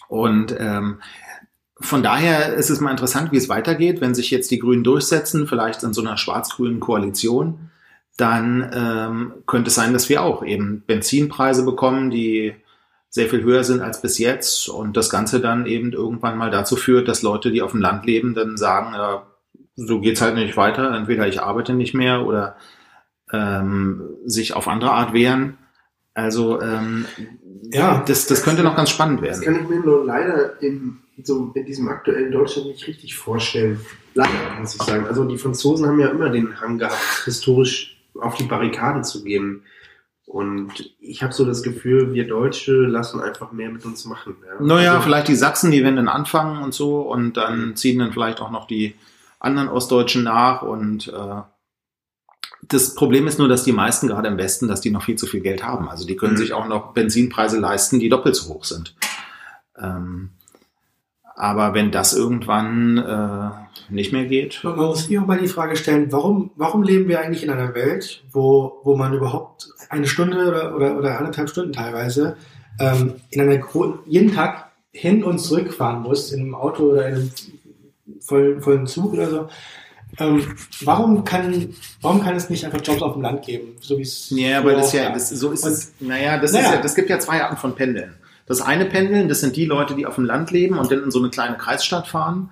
[0.09, 1.01] Und ähm,
[1.81, 5.47] von daher ist es mal interessant, wie es weitergeht, wenn sich jetzt die Grünen durchsetzen,
[5.47, 7.71] vielleicht in so einer schwarz-grünen Koalition
[8.19, 12.53] dann ähm, könnte es sein, dass wir auch eben Benzinpreise bekommen, die
[13.09, 16.77] sehr viel höher sind als bis jetzt und das Ganze dann eben irgendwann mal dazu
[16.77, 19.27] führt, dass Leute, die auf dem Land leben, dann sagen, ja,
[19.77, 22.57] so geht's halt nicht weiter, entweder ich arbeite nicht mehr oder
[23.33, 25.57] ähm, sich auf andere Art wehren.
[26.13, 27.07] Also ähm,
[27.71, 29.41] ja, das, das könnte noch ganz spannend werden.
[29.41, 33.79] Das kann ich mir nur leider in, so in diesem aktuellen Deutschland nicht richtig vorstellen.
[34.15, 35.07] Leider, muss ich sagen.
[35.07, 39.65] Also die Franzosen haben ja immer den Hang gehabt, historisch auf die Barrikaden zu gehen.
[40.27, 44.37] Und ich habe so das Gefühl, wir Deutsche lassen einfach mehr mit uns machen.
[44.47, 44.63] Ja.
[44.63, 48.13] Naja, also, vielleicht die Sachsen, die werden dann anfangen und so und dann ziehen dann
[48.13, 48.95] vielleicht auch noch die
[49.41, 51.43] anderen Ostdeutschen nach und äh,
[52.63, 55.27] das Problem ist nur, dass die meisten gerade im Westen, dass die noch viel zu
[55.27, 55.89] viel Geld haben.
[55.89, 56.39] Also die können mhm.
[56.39, 58.95] sich auch noch Benzinpreise leisten, die doppelt so hoch sind.
[59.79, 60.31] Ähm,
[61.39, 64.61] aber wenn das irgendwann äh, nicht mehr geht.
[64.65, 67.75] Man muss sich auch mal die Frage stellen, warum, warum leben wir eigentlich in einer
[67.75, 72.37] Welt, wo, wo man überhaupt eine Stunde oder, oder, oder anderthalb Stunden teilweise
[72.81, 73.63] ähm, in einer
[74.07, 77.31] jeden Tag hin und zurück fahren muss, in einem Auto oder in einem
[78.21, 79.49] vollen, vollen Zug oder so.
[80.19, 80.43] Ähm,
[80.81, 84.31] warum kann, warum kann es nicht einfach Jobs auf dem Land geben, so wie es
[84.31, 86.65] Ja, weil das ja, das, so ist und, es, naja, das naja.
[86.67, 88.15] ist ja, das gibt ja zwei Arten von Pendeln.
[88.49, 91.11] Das eine Pendeln, das sind die Leute, die auf dem Land leben und dann in
[91.11, 92.51] so eine kleine Kreisstadt fahren.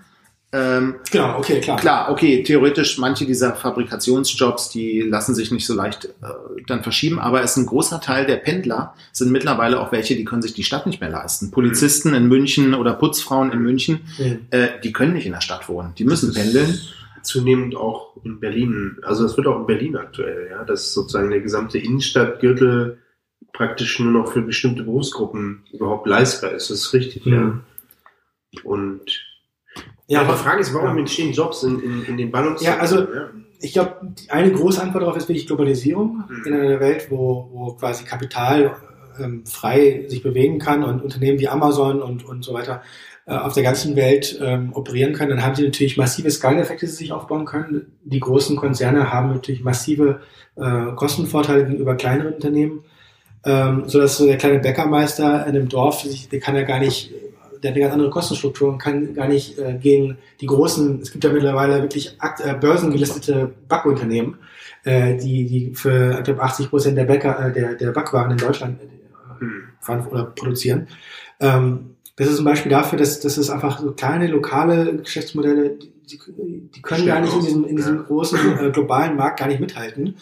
[0.52, 1.76] Ähm, genau, okay, klar.
[1.76, 7.18] Klar, okay, theoretisch manche dieser Fabrikationsjobs, die lassen sich nicht so leicht äh, dann verschieben,
[7.18, 10.54] aber es ist ein großer Teil der Pendler, sind mittlerweile auch welche, die können sich
[10.54, 11.50] die Stadt nicht mehr leisten.
[11.50, 14.46] Polizisten in München oder Putzfrauen in München, mhm.
[14.50, 16.80] äh, die können nicht in der Stadt wohnen, die müssen pendeln.
[17.22, 21.40] Zunehmend auch in Berlin, also das wird auch in Berlin aktuell, ja, dass sozusagen der
[21.40, 22.98] gesamte Innenstadtgürtel
[23.52, 26.70] praktisch nur noch für bestimmte Berufsgruppen überhaupt leistbar ist.
[26.70, 27.34] Das ist richtig, ja.
[27.34, 27.60] ja.
[28.64, 29.02] Und
[30.08, 30.98] ja, aber die Frage ist, warum ja.
[30.98, 32.78] entstehen Jobs in, in, in den Ballungssektoren?
[32.78, 33.30] Ja, also ja.
[33.60, 36.42] ich glaube, eine große Antwort darauf ist wirklich Globalisierung mhm.
[36.46, 38.76] in einer Welt, wo, wo quasi Kapital
[39.18, 42.82] ähm, frei sich bewegen kann und Unternehmen wie Amazon und, und so weiter
[43.26, 46.92] äh, auf der ganzen Welt ähm, operieren können, dann haben sie natürlich massive Skaleneffekte, die
[46.92, 47.98] sie sich aufbauen können.
[48.04, 50.20] Die großen Konzerne haben natürlich massive
[50.54, 52.84] äh, Kostenvorteile gegenüber kleineren Unternehmen
[53.46, 57.12] ähm, so dass so der kleine Bäckermeister in einem Dorf, der kann ja gar nicht,
[57.62, 61.12] der hat eine ganz andere Kostenstruktur und kann gar nicht äh, gegen die großen, es
[61.12, 64.38] gibt ja mittlerweile wirklich akt, äh, börsengelistete Backunternehmen,
[64.82, 68.38] äh, die, die für ich glaube, 80 Prozent der Bäcker, äh, der, der Backwaren in
[68.38, 70.88] Deutschland äh, oder produzieren.
[71.38, 75.78] Ähm, das ist ein Beispiel dafür, dass, dass es einfach so kleine lokale Geschäftsmodelle,
[76.10, 76.18] die,
[76.74, 79.60] die können Stimmt gar nicht in diesem, in diesem großen äh, globalen Markt gar nicht
[79.60, 80.16] mithalten.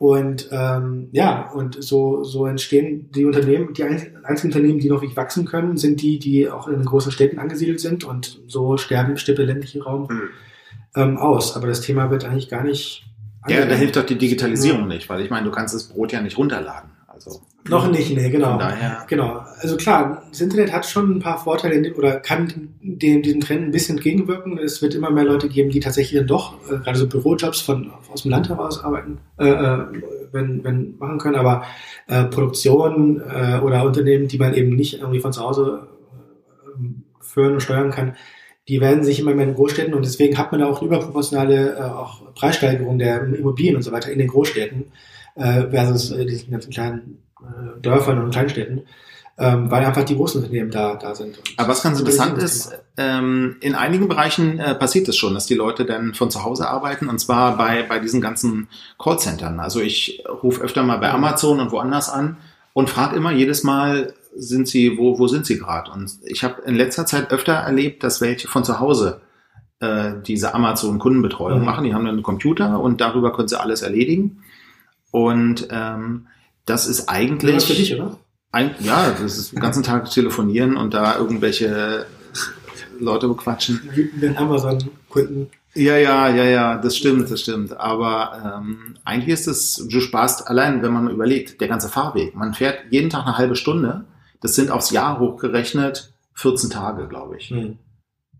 [0.00, 5.14] Und ähm, ja, und so, so entstehen die Unternehmen, die einzigen Unternehmen, die noch nicht
[5.14, 9.14] wachsen können, sind die, die auch in den großen Städten angesiedelt sind und so sterben,
[9.14, 10.30] der ländliche Raum mhm.
[10.96, 11.54] ähm, aus.
[11.54, 13.04] Aber das Thema wird eigentlich gar nicht.
[13.46, 14.86] Ja, da hilft doch die Digitalisierung ja.
[14.86, 16.92] nicht, weil ich meine, du kannst das Brot ja nicht runterladen.
[17.26, 18.58] Also, Noch nicht, nee, genau.
[18.58, 19.04] Daher.
[19.08, 19.42] Genau.
[19.58, 23.70] Also klar, das Internet hat schon ein paar Vorteile oder kann dem, diesem Trend ein
[23.70, 24.58] bisschen entgegenwirken.
[24.58, 27.90] Es wird immer mehr Leute geben, die tatsächlich dann doch äh, gerade so Bürojobs von
[28.12, 29.86] aus dem Land heraus arbeiten, äh, äh,
[30.32, 31.36] wenn, wenn machen können.
[31.36, 31.64] Aber
[32.06, 35.86] äh, Produktion äh, oder Unternehmen, die man eben nicht irgendwie von zu Hause
[36.64, 38.16] äh, führen und steuern kann,
[38.68, 41.82] die werden sich immer mehr in Großstädten und deswegen hat man da auch überproportionale äh,
[41.82, 44.92] auch Preissteigerung der Immobilien und so weiter in den Großstädten
[45.40, 48.82] äh, versus äh, diesen ganzen kleinen äh, Dörfern und Kleinstädten,
[49.38, 51.40] ähm, weil einfach die großen Unternehmen da, da sind.
[51.56, 55.54] Aber was ganz interessant ist, ähm, in einigen Bereichen äh, passiert es schon, dass die
[55.54, 59.60] Leute dann von zu Hause arbeiten und zwar bei, bei diesen ganzen Callcentern.
[59.60, 62.36] Also ich rufe öfter mal bei Amazon und woanders an
[62.74, 65.90] und frage immer jedes Mal, sind sie, wo, wo sind sie gerade?
[65.90, 69.20] Und ich habe in letzter Zeit öfter erlebt, dass welche von zu Hause
[69.80, 71.64] äh, diese Amazon-Kundenbetreuung mhm.
[71.64, 71.84] machen.
[71.84, 74.44] Die haben dann einen Computer und darüber können sie alles erledigen.
[75.10, 76.26] Und ähm,
[76.66, 77.56] das ist eigentlich.
[77.56, 78.18] Das für dich, oder?
[78.52, 82.06] Ein, ja, das ist den ganzen Tag telefonieren und da irgendwelche
[82.98, 83.80] Leute bequatschen.
[84.20, 85.50] Den Amazon-Kunden.
[85.74, 87.78] Ja, ja, ja, ja, das stimmt, das stimmt.
[87.78, 92.34] Aber ähm, eigentlich ist es, du sparst allein, wenn man überlegt, der ganze Fahrweg.
[92.34, 94.04] Man fährt jeden Tag eine halbe Stunde.
[94.40, 97.50] Das sind aufs Jahr hochgerechnet 14 Tage, glaube ich.
[97.50, 97.78] Hm.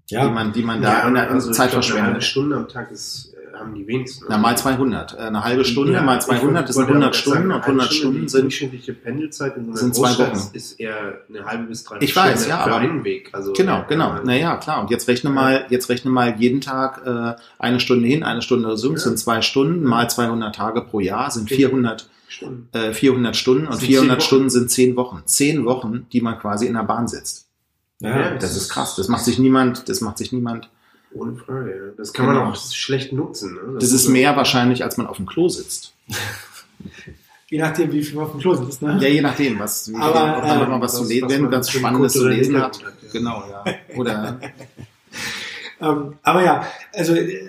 [0.09, 0.27] Ja.
[0.27, 2.11] Die man, die man da ja, in der also Zeit verschwendet.
[2.11, 4.25] Eine Stunde am Tag ist haben die wenigsten.
[4.29, 5.13] Na, mal 200.
[5.15, 7.63] Äh, Eine halbe Stunde Ja, mal 200, das sind wollte 100 aber Stunden sagen, und
[7.63, 10.39] 100 eine Stunden Die sind durchschnittliche Pendelzeit in so einer sind zwei Wochen.
[10.55, 13.29] ist eher eine halbe bis drei Ich weiß, Stunden ja, für aber- einen Weg.
[13.33, 14.15] Also, Genau, genau.
[14.15, 14.81] Ja, Naja, klar.
[14.83, 18.75] Und jetzt rechne mal, jetzt rechne mal jeden Tag äh, eine Stunde hin, eine Stunde
[18.77, 19.03] zurück, Ja.
[19.05, 22.75] sind zwei Stunden, mal 200 Tage pro Jahr, sind 400, Stimmt.
[22.75, 25.23] äh, 400 Stunden und Sind 400 zehn Stunden sind 10 Wochen.
[25.25, 27.47] 10 Wochen, die man quasi in der Bahn sitzt.
[28.03, 28.97] Ja, Das ist krass.
[28.97, 30.71] Das macht sich niemand, das macht sich niemand.
[31.13, 31.93] Ohne Frage, ja.
[31.97, 32.51] Das kann man Genau.
[32.51, 33.55] auch schlecht nutzen.
[33.55, 33.79] Ne?
[33.81, 35.93] Das ist mehr wahrscheinlich, als man auf dem Klo sitzt.
[37.49, 38.97] Je nachdem, wie viel man auf dem Klo sitzt, ne?
[39.03, 41.33] Ja, je nachdem, was, wie, Aber, ob noch äh, mal was zu was- lesen, was
[41.35, 42.77] wenn man ganz Spannendes zu lesen hat.
[42.77, 43.09] Hat, ja.
[43.13, 43.65] Genau, ja.
[43.97, 44.39] Oder,
[45.83, 47.41] Ähm, aber ja, also äh,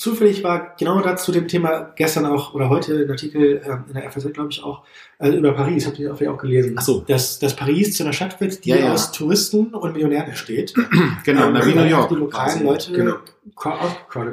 [0.00, 3.94] zufällig war genau da zu dem Thema gestern auch oder heute ein Artikel ähm, in
[3.94, 4.82] der FAZ, glaube ich, auch
[5.18, 6.74] äh, über Paris, habt ihr auch, auch gelesen.
[6.78, 7.04] Ach so.
[7.06, 8.92] Dass, dass Paris zu einer Stadt wird, die Ja, ja.
[8.94, 10.72] aus Touristen und Millionären besteht.
[11.24, 12.08] genau, Ähm, na, wie New York.
[12.08, 12.64] Die lokalen quasi.
[12.64, 13.16] Leute Genau.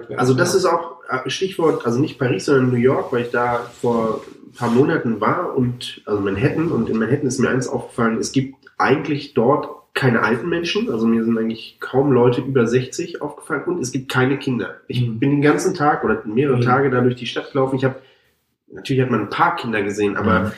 [0.09, 0.19] werden.
[0.19, 4.21] Also das ist auch Stichwort, also nicht Paris, sondern New York, weil ich da vor
[4.45, 8.31] ein paar Monaten war und also Manhattan und in Manhattan ist mir eins aufgefallen, es
[8.31, 9.67] gibt eigentlich dort
[9.97, 14.09] keine alten Menschen, also mir sind eigentlich kaum Leute über 60 aufgefallen und es gibt
[14.09, 14.75] keine Kinder.
[14.87, 15.19] Ich Mhm.
[15.19, 16.61] bin den ganzen Tag oder mehrere Mhm.
[16.61, 17.77] Tage da durch die Stadt gelaufen.
[17.77, 17.95] Ich habe
[18.71, 20.51] natürlich hat man ein paar Kinder gesehen, aber Mhm.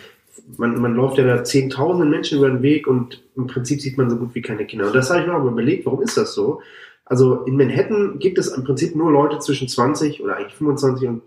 [0.58, 4.10] man, man läuft ja da zehntausende Menschen über den Weg und im Prinzip sieht man
[4.10, 4.88] so gut wie keine Kinder.
[4.88, 6.62] Und das habe ich mir aber überlegt, warum ist das so?
[7.06, 11.22] Also in Manhattan gibt es im Prinzip nur Leute zwischen 20 oder eigentlich 25 und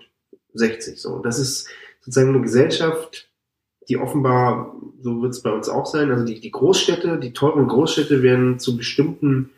[0.55, 1.01] 60.
[1.01, 1.19] So.
[1.21, 1.67] Das ist
[2.01, 3.29] sozusagen eine Gesellschaft,
[3.89, 7.69] die offenbar, so wird es bei uns auch sein, also die, die Großstädte, die teuren
[7.69, 9.51] Großstädte werden zu bestimmten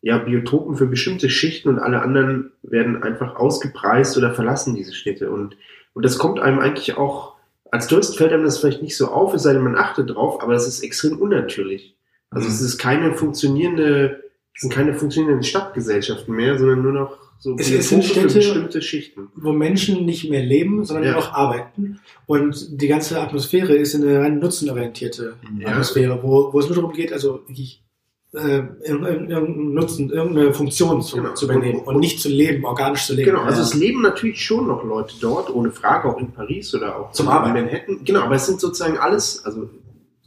[0.00, 5.30] ja, Biotopen für bestimmte Schichten und alle anderen werden einfach ausgepreist oder verlassen diese Städte.
[5.30, 5.56] Und,
[5.92, 7.34] und das kommt einem eigentlich auch,
[7.70, 10.42] als Tourist fällt einem das vielleicht nicht so auf, es sei denn, man achtet drauf,
[10.42, 11.96] aber es ist extrem unnatürlich.
[12.30, 12.54] Also Mhm.
[12.54, 14.22] es ist keine funktionierende,
[14.54, 18.82] es sind keine funktionierenden Stadtgesellschaften mehr, sondern nur noch so Es- es sind Städte- bestimmte
[18.82, 19.28] Schichten.
[19.36, 21.12] wo Menschen nicht mehr leben, sondern Ja.
[21.12, 22.00] noch arbeiten.
[22.26, 25.68] Und die ganze Atmosphäre ist eine rein nutzenorientierte Ja.
[25.68, 27.82] Atmosphäre, wo, wo es nur darum geht, also wirklich
[28.34, 31.32] äh, irgendeinen Nutzen, irgendeine Funktion zu, Genau.
[31.32, 33.30] zu übernehmen und nicht zu leben, organisch zu leben.
[33.30, 33.66] Genau, also Ja.
[33.66, 37.24] es leben natürlich schon noch Leute dort, ohne Frage, auch in Paris oder auch Zum
[37.26, 37.64] in Arbeiten.
[37.64, 38.00] Manhattan.
[38.04, 39.70] Genau, aber es sind sozusagen alles, also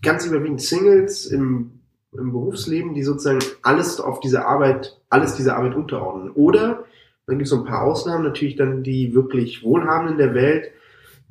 [0.02, 1.74] ganz überwiegend Singles im,
[2.18, 6.32] im Berufsleben, die sozusagen alles auf diese Arbeit, alles dieser Arbeit unterordnen.
[6.32, 6.86] Oder,
[7.32, 10.72] dann gibt es so ein paar Ausnahmen, natürlich dann die wirklich Wohlhabenden der Welt,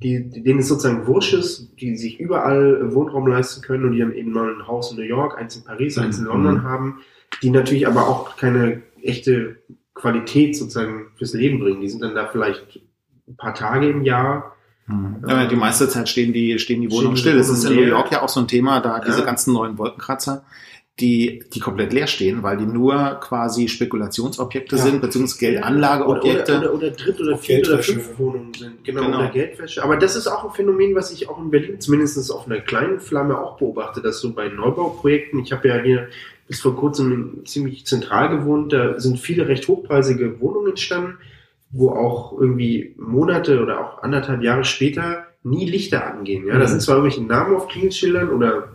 [0.02, 4.14] die, denen es sozusagen wurscht ist, die sich überall Wohnraum leisten können und die dann
[4.14, 6.30] eben mal ein Haus in New York, eins in Paris, eins in Mhm.
[6.30, 7.00] London haben,
[7.42, 9.56] die natürlich aber auch keine echte
[9.94, 11.82] Qualität sozusagen fürs Leben bringen.
[11.82, 12.80] Die sind dann da vielleicht
[13.28, 14.56] ein paar Tage im Jahr.
[14.86, 15.16] Mhm.
[15.28, 17.38] Ja, die meiste Zeit stehen die, stehen die Wohnungen Stehen still.
[17.38, 17.82] Das ist in New.
[17.82, 19.24] York ja auch so ein Thema, da diese Ja.
[19.26, 20.44] ganzen neuen Wolkenkratzer,
[21.00, 24.82] die, die komplett leer stehen, weil die nur quasi Spekulationsobjekte Ja.
[24.82, 26.58] sind, beziehungsweise Geldanlageobjekte.
[26.58, 27.92] Oder, oder, oder Dritt- oder Viert- oder Geldwäsche.
[27.94, 28.84] fünf Wohnungen sind.
[28.84, 29.18] Genau, Genau.
[29.18, 29.82] oder Geldwäsche.
[29.82, 33.00] Aber das ist auch ein Phänomen, was ich auch in Berlin zumindest auf einer kleinen
[33.00, 36.08] Flamme auch beobachte, dass so bei Neubauprojekten, ich habe ja hier
[36.46, 41.18] bis vor kurzem ziemlich zentral gewohnt, da sind viele recht hochpreisige Wohnungen entstanden,
[41.70, 46.46] wo auch irgendwie Monate oder auch anderthalb Jahre später nie Lichter angehen.
[46.46, 46.68] Ja, da Mhm.
[46.68, 48.68] sind zwar irgendwelche Namen auf Klingelschildern oder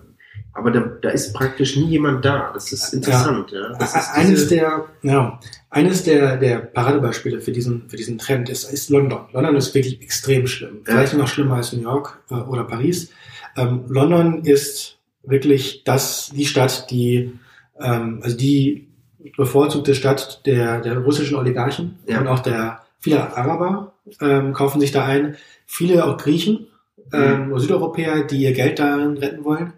[0.55, 2.51] aber da, da ist praktisch nie jemand da.
[2.53, 3.73] Das ist interessant, ja.
[3.77, 5.39] Das ist eines der, ja,
[5.69, 9.25] eines der, der Paradebeispiele für diesen, für diesen Trend ist, ist London.
[9.33, 10.77] London ist wirklich extrem schlimm.
[10.87, 10.93] Ja.
[10.93, 13.11] Vielleicht noch schlimmer als New York äh, oder Paris.
[13.57, 17.37] Ähm, London ist wirklich das, die Stadt, die,
[17.79, 18.87] ähm, also die
[19.35, 22.21] bevorzugte Stadt der, der russischen Oligarchen Ja.
[22.21, 26.67] und auch der, viele Araber ähm, kaufen sich da ein, viele auch Griechen,
[27.11, 29.73] ähm, oder Südeuropäer, die ihr Geld darin retten wollen,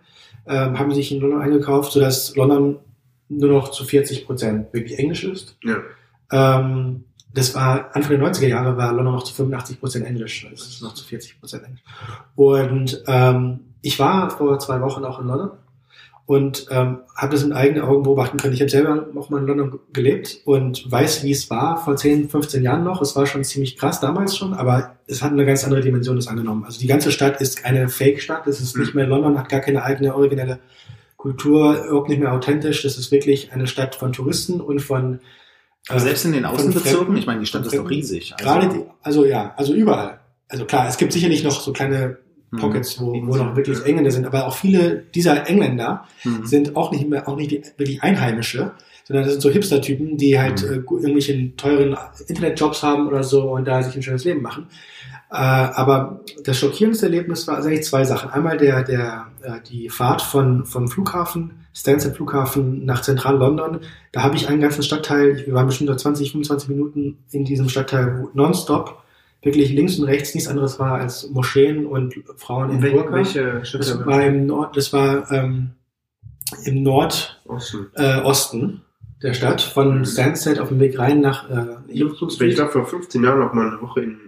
[0.48, 2.78] ähm, haben sich in London eingekauft, sodass London
[3.30, 5.58] nur noch zu 40 Prozent wirklich Englisch ist.
[5.64, 5.78] ja.
[6.32, 10.48] Ähm, das war Anfang der 90er Jahre war London noch zu 85 Prozent Englisch.
[10.50, 11.84] Das ist noch zu 40 Prozent Englisch.
[12.36, 15.52] Und ähm, ich war vor zwei Wochen auch in London
[16.28, 18.54] und ähm, habe das mit eigenen Augen beobachten können.
[18.54, 22.28] Ich habe selber noch mal in London gelebt und weiß, wie es war vor 10,
[22.28, 23.02] 15 Jahren noch.
[23.02, 26.28] Es war schon ziemlich krass damals schon, aber es hat eine ganz andere Dimension das
[26.28, 26.66] angenommen.
[26.66, 28.46] Also die ganze Stadt ist eine Fake-Stadt.
[28.46, 30.60] Es ist nicht mehr London, hat gar keine eigene originelle
[31.16, 32.84] Kultur, überhaupt nicht mehr authentisch.
[32.84, 35.22] Das ist wirklich eine Stadt von Touristen und von
[35.88, 38.34] Aber äh, selbst in den Außenbezirken, ich meine, die Stadt ist doch riesig.
[38.34, 40.20] Also, Gerade die, also ja, also überall.
[40.50, 42.18] Also klar, es gibt sicherlich noch so kleine
[42.56, 43.86] Pockets, wo, wo Inseln, noch wirklich.
[43.86, 46.46] Engländer sind, aber auch viele dieser Engländer hm.
[46.46, 48.72] sind auch nicht mehr, auch nicht die, wirklich Einheimische,
[49.08, 50.70] sondern das sind so Hipster-Typen, die halt Mhm.
[50.70, 54.68] äh, irgendwelche teuren Internetjobs haben oder so und da sich ein schönes Leben machen.
[55.30, 58.30] Äh, aber das schockierendste Erlebnis war also eigentlich zwei Sachen.
[58.30, 63.82] Einmal der, der, äh, die Fahrt von, vom Flughafen, Stansted Flughafen nach Zentral-London.
[64.12, 67.70] Da habe ich einen ganzen Stadtteil, wir waren bestimmt so 20, 25 Minuten in diesem
[67.70, 69.04] Stadtteil nonstop
[69.48, 73.12] wirklich links und rechts nichts anderes war als Moscheen und Frauen in Burka.
[73.14, 75.72] welche Städte Das war im Nord, das war ähm,
[76.66, 77.88] im Nordosten Osten?
[77.96, 78.82] äh, Osten
[79.24, 82.04] der Stadt, von Stansted auf dem Weg rein nach äh, Ich
[82.60, 84.20] war vor 15 Jahren noch mal eine Woche in,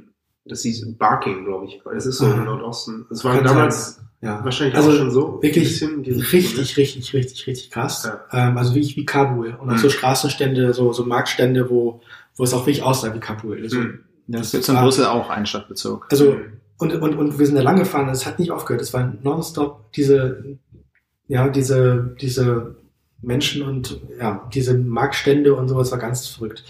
[0.45, 1.79] das hieß Barking, glaube ich.
[1.93, 2.33] Das ist so Ah.
[2.33, 3.05] im Nordosten.
[3.09, 4.43] Das war Kann damals Ja.
[4.43, 5.39] wahrscheinlich Also auch schon so.
[5.43, 8.03] wirklich dieses- Richtig, richtig, richtig, richtig krass.
[8.33, 8.49] Ja.
[8.49, 9.55] Ähm, also wirklich wie Kabul.
[9.61, 9.77] Und auch Mhm.
[9.77, 12.01] so Straßenstände, so, so Marktstände, wo,
[12.35, 13.61] wo es auch wirklich aussah wie Kabul.
[13.61, 13.99] Also, Mhm.
[14.31, 16.05] Das gibt in war- Brüssel auch einen Stadtbezirk.
[16.11, 16.35] Also,
[16.77, 18.81] und, und, und wir sind da lang gefahren, es hat nicht aufgehört.
[18.81, 20.43] Es war nonstop diese,
[21.27, 22.75] ja, diese, diese
[23.21, 26.63] Menschen und ja, diese Marktstände und sowas war ganz verrückt.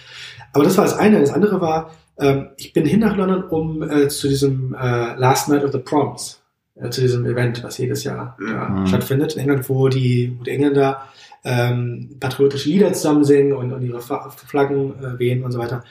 [0.53, 1.19] Aber das war das eine.
[1.19, 5.47] Das andere war, ähm, ich bin hin nach London, um äh, zu diesem äh, Last
[5.49, 6.41] Night of the Proms,
[6.75, 8.87] äh, zu diesem Event, was jedes Jahr ja, Mhm.
[8.87, 11.03] stattfindet in England, wo die, wo die Engländer
[11.43, 15.83] ähm, patriotische Lieder zusammen singen und, und ihre Fa- Flaggen äh, wehen und so weiter.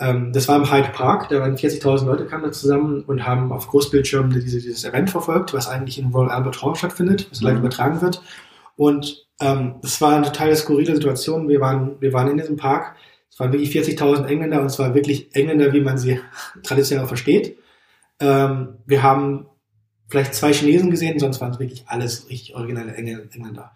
[0.00, 3.52] Ähm, das war im Hyde Park, da waren 40.000 Leute kamen da zusammen und haben
[3.52, 7.54] auf Großbildschirmen diese, dieses Event verfolgt, was eigentlich in Royal Albert Hall stattfindet, was live
[7.54, 7.60] Mhm.
[7.60, 8.22] übertragen wird.
[8.76, 11.48] Und ähm, das war eine total skurrile Situation.
[11.48, 12.94] Wir waren, wir waren in diesem Park,
[13.30, 16.20] es waren wirklich 40.000 Engländer und es waren wirklich Engländer, wie man sie
[16.62, 17.58] traditionell versteht.
[18.20, 19.46] Ähm, wir haben
[20.08, 23.72] vielleicht zwei Chinesen gesehen, sonst waren es wirklich alles richtig originelle Engl- Engländer.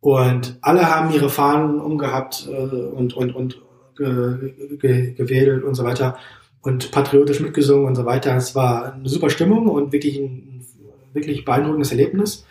[0.00, 3.60] Und alle haben ihre Fahnen umgehabt äh, und, und, und
[3.96, 6.16] ge, ge, gewedelt und so weiter
[6.62, 8.36] und patriotisch mitgesungen und so weiter.
[8.36, 10.66] Es war eine super Stimmung und wirklich ein
[11.12, 12.44] wirklich beeindruckendes Erlebnis.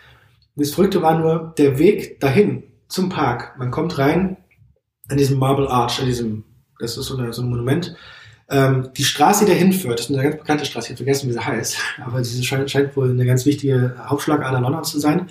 [0.56, 3.54] Das Verrückte war nur der Weg dahin zum Park.
[3.58, 4.38] Man kommt rein
[5.08, 6.44] an diesem Marble Arch, an diesem,
[6.78, 7.94] das ist so, eine, so ein Monument.
[8.48, 11.32] Ähm, die Straße, die dahin führt, ist eine ganz bekannte Straße, ich habe vergessen, wie
[11.32, 15.28] sie heißt, aber diese scheint, scheint wohl eine ganz wichtige Hauptschlagader Londons zu sein.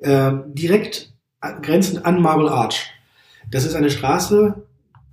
[0.00, 1.12] Ähm, direkt
[1.62, 2.92] grenzend an Marble Arch.
[3.50, 4.66] Das ist eine Straße,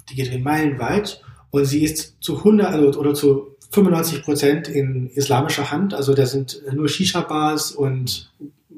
[0.10, 5.72] die geht meilenweit und sie ist zu 100 also, oder zu 95 Prozent in islamischer
[5.72, 5.94] Hand.
[5.94, 8.34] Also da sind nur Shisha-Bars und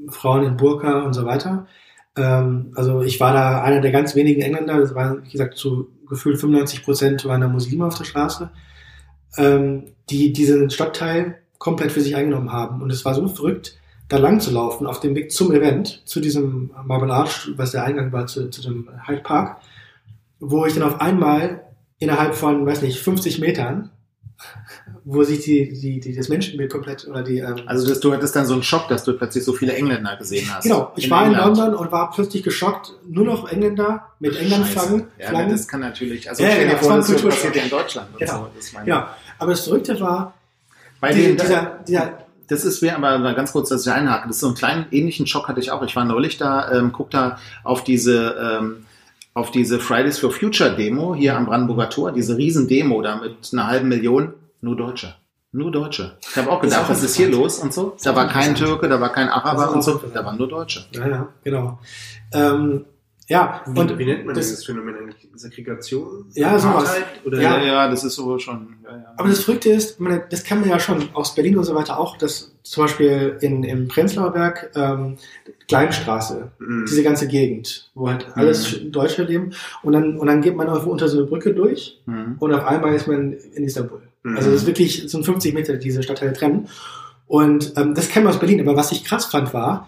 [0.10, 1.68] Frauen in Burka und so weiter.
[2.16, 4.80] Ähm, also ich war da einer der ganz wenigen Engländer.
[4.80, 8.50] Das waren, wie gesagt, zu gefühlt 95 Prozent waren da Muslime auf der Straße,
[9.38, 12.82] ähm, die diesen Stadtteil komplett für sich eingenommen haben.
[12.82, 16.20] Und es war so verrückt, da lang zu laufen auf dem Weg zum Event, zu
[16.20, 19.62] diesem Marble Arch, was der Eingang war zu, zu dem Hyde Park,
[20.40, 21.64] wo ich dann auf einmal
[22.00, 23.90] innerhalb von, weiß nicht, 50 Metern,
[25.04, 28.36] wo sich die, die, die das Menschenbild komplett oder die ähm, Also dass du hattest
[28.36, 30.64] dann so einen Schock, dass du plötzlich so viele Engländer gesehen hast.
[30.64, 31.58] Genau, ich In war in England.
[31.58, 35.08] London und war plötzlich geschockt, nur noch Engländer mit England-Flaggen.
[35.18, 35.52] Ja, Flaggen.
[35.52, 38.10] das kann natürlich, also Ja, stell dir das vor, das so passiert ja in Deutschland.
[38.14, 38.34] und Genau.
[38.34, 38.50] so.
[38.56, 38.86] Das.
[38.86, 40.34] Ja, aber das Verrückte war,
[41.02, 44.28] Bei die, den, dieser, dieser, Das ist mir aber ganz kurz, dass ich einhake.
[44.28, 45.82] Das ist so einen kleinen ähnlichen Schock hatte ich auch.
[45.84, 48.86] Ich war neulich da, ähm, guck da auf diese ähm,
[49.34, 53.50] auf diese Fridays for Future Demo hier am Brandenburger Tor, diese riesen Demo da mit
[53.54, 55.16] einer halben Million, nur Deutsche.
[55.52, 56.18] Nur Deutsche.
[56.22, 57.96] Ich habe auch gedacht, was ist hier los und so.
[58.04, 58.54] Da war kein.
[58.54, 60.86] Türke, da war kein Araber und so, da waren nur Deutsche.
[60.92, 61.80] ja, ja, genau.
[62.32, 62.86] Ähm,
[63.30, 65.30] ja, Wie, und wie nennt man das- dieses Phänomen eigentlich?
[65.36, 66.26] Segregation?
[66.34, 66.94] Ja, sowas.
[67.26, 67.64] Oder Ja.
[67.64, 68.76] Ja, das ist so schon.
[68.84, 69.14] Ja, ja.
[69.16, 71.98] Aber das Verrückte ist, meine, das kann man ja schon aus Berlin und so weiter
[71.98, 75.16] auch, dass zum Beispiel in, im Prenzlauer Berg, ähm,
[75.68, 76.86] Kleinstraße, Mhm.
[76.90, 79.52] diese ganze Gegend, wo halt alles Deutsche leben,
[79.84, 82.36] und dann, und dann geht man irgendwo unter so eine Brücke durch Mhm.
[82.40, 84.02] und auf einmal ist man in Istanbul.
[84.24, 84.36] Mhm.
[84.38, 86.68] Also das ist wirklich, sind 50 Meter, die diese Stadtteile trennen.
[87.28, 88.60] Und ähm, das kennen wir aus Berlin.
[88.62, 89.88] Aber was ich krass fand, war,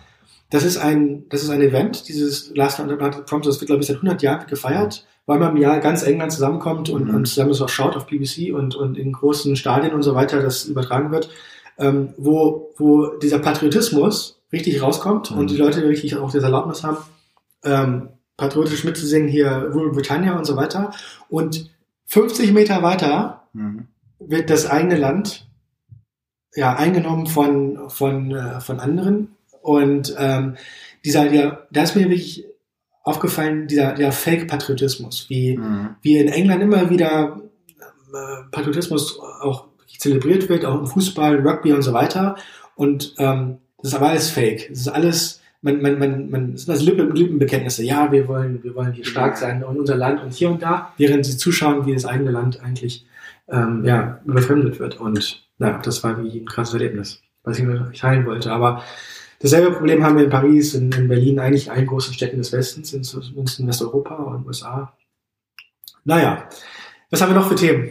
[0.52, 3.68] das ist ein, das ist ein Event, dieses Last Night of the Proms, das wird,
[3.68, 7.16] glaube ich, seit 100 Jahren gefeiert, weil man im Jahr ganz England zusammenkommt und, Mhm.
[7.16, 10.42] und zusammen das auch schaut auf BBC und, und in großen Stadien und so weiter,
[10.42, 11.30] das übertragen wird,
[11.78, 15.38] ähm, wo, wo dieser Patriotismus richtig rauskommt Mhm.
[15.38, 16.98] und die Leute richtig auch diese Erlaubnis haben,
[17.64, 20.92] ähm, patriotisch mitzusingen, hier Rule Britannia und so weiter.
[21.30, 21.70] Und
[22.08, 23.88] 50 Meter weiter Mhm.
[24.20, 25.48] wird das eigene Land
[26.56, 30.56] ja eingenommen von von äh, von anderen und ähm,
[31.06, 32.46] dieser der da ist mir wirklich
[33.04, 35.96] aufgefallen dieser der Fake Patriotismus wie Mhm.
[36.02, 37.42] wie in England immer wieder
[38.14, 42.36] äh, Patriotismus auch zelebriert wird auch im Fußball Rugby und so weiter
[42.76, 46.64] und ähm, das ist aber alles Fake das ist alles man, man, man, man das
[46.64, 47.84] sind das Lippen, Lippenbekenntnisse.
[47.84, 50.92] Ja, wir wollen, wir wollen hier stark sein und unser Land und hier und da,
[50.98, 53.06] während sie zuschauen, wie das eigene Land eigentlich
[53.48, 55.00] ähm, ja, überfremdet wird.
[55.00, 58.52] Und ja, das war wie ein krasses Erlebnis, was ich mit euch teilen wollte.
[58.52, 58.82] Aber
[59.42, 62.94] dasselbe Problem haben wir in Paris, in, in Berlin, eigentlich allen großen Städten des Westens,
[62.94, 64.94] in, in Westeuropa und USA.
[66.04, 66.48] Naja,
[67.10, 67.90] was haben wir noch für Themen?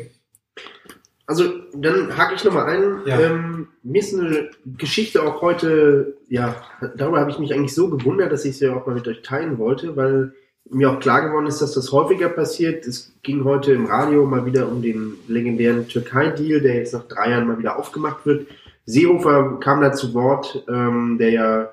[1.26, 1.44] Also,
[1.74, 3.02] dann hake ich nochmal ein.
[3.06, 3.20] Ja.
[3.20, 6.56] Ähm, mir ist eine Geschichte auch heute, ja,
[6.96, 9.58] darüber habe ich mich eigentlich so gewundert, dass ich sie auch mal mit euch teilen
[9.58, 10.32] wollte, weil
[10.68, 12.86] mir auch klar geworden ist, dass das häufiger passiert.
[12.86, 17.30] Es ging heute im Radio mal wieder um den legendären Türkei-Deal, der jetzt nach drei
[17.30, 18.48] Jahren mal wieder aufgemacht wird.
[18.86, 21.70] Seehofer kam da zu Wort, ähm, der ja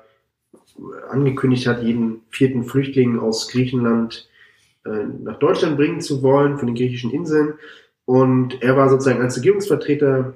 [1.10, 4.28] angekündigt hat, jeden vierten Flüchtling aus Griechenland
[4.84, 7.54] äh, nach Deutschland bringen zu wollen, von den griechischen Inseln.
[8.04, 10.34] Und er war sozusagen als Regierungsvertreter,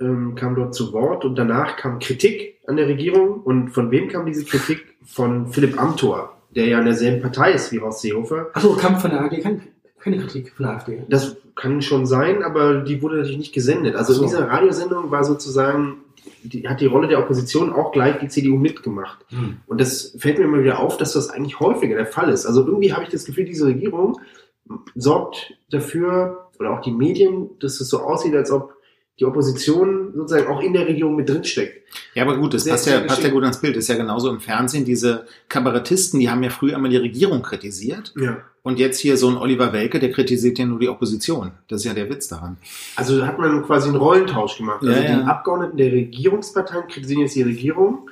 [0.00, 3.40] ähm, kam dort zu Wort und danach kam Kritik an der Regierung.
[3.40, 4.96] Und von wem kam diese Kritik?
[5.04, 8.50] Von Philipp Amthor, der ja in derselben Partei ist wie Horst Seehofer.
[8.54, 9.60] Achso, kam von der AfD keine,
[10.00, 11.04] keine Kritik von der AfD.
[11.08, 13.94] Das kann schon sein, aber die wurde natürlich nicht gesendet.
[13.94, 14.22] Also so.
[14.22, 15.98] in dieser Radiosendung war sozusagen,
[16.42, 19.24] die, hat die Rolle der Opposition auch gleich die CDU mitgemacht.
[19.28, 19.58] Hm.
[19.66, 22.46] Und das fällt mir immer wieder auf, dass das eigentlich häufiger der Fall ist.
[22.46, 24.20] Also irgendwie habe ich das Gefühl, diese Regierung
[24.94, 28.75] sorgt dafür, oder auch die Medien, dass es so aussieht, als ob
[29.18, 31.82] die Opposition sozusagen auch in der Regierung mit drinsteckt.
[32.14, 33.74] Ja, aber gut, das Sehr, passt sehr ja, passt ja gut ans Bild.
[33.76, 34.84] Das ist ja genauso im Fernsehen.
[34.84, 38.12] Diese Kabarettisten, die haben ja früher immer die Regierung kritisiert.
[38.20, 38.38] Ja.
[38.62, 41.52] Und jetzt hier so ein Oliver Welke, der kritisiert ja nur die Opposition.
[41.68, 42.58] Das ist ja der Witz daran.
[42.96, 44.82] Also da hat man quasi einen Rollentausch gemacht.
[44.82, 45.16] Also Ja, ja.
[45.18, 48.10] die Abgeordneten der Regierungsparteien kritisieren jetzt die Regierung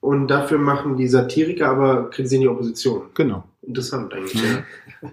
[0.00, 3.02] und dafür machen die Satiriker aber kritisieren die Opposition.
[3.14, 3.44] Genau.
[3.64, 4.34] Interessant eigentlich.
[4.42, 4.64] Mhm.
[5.02, 5.10] Ja.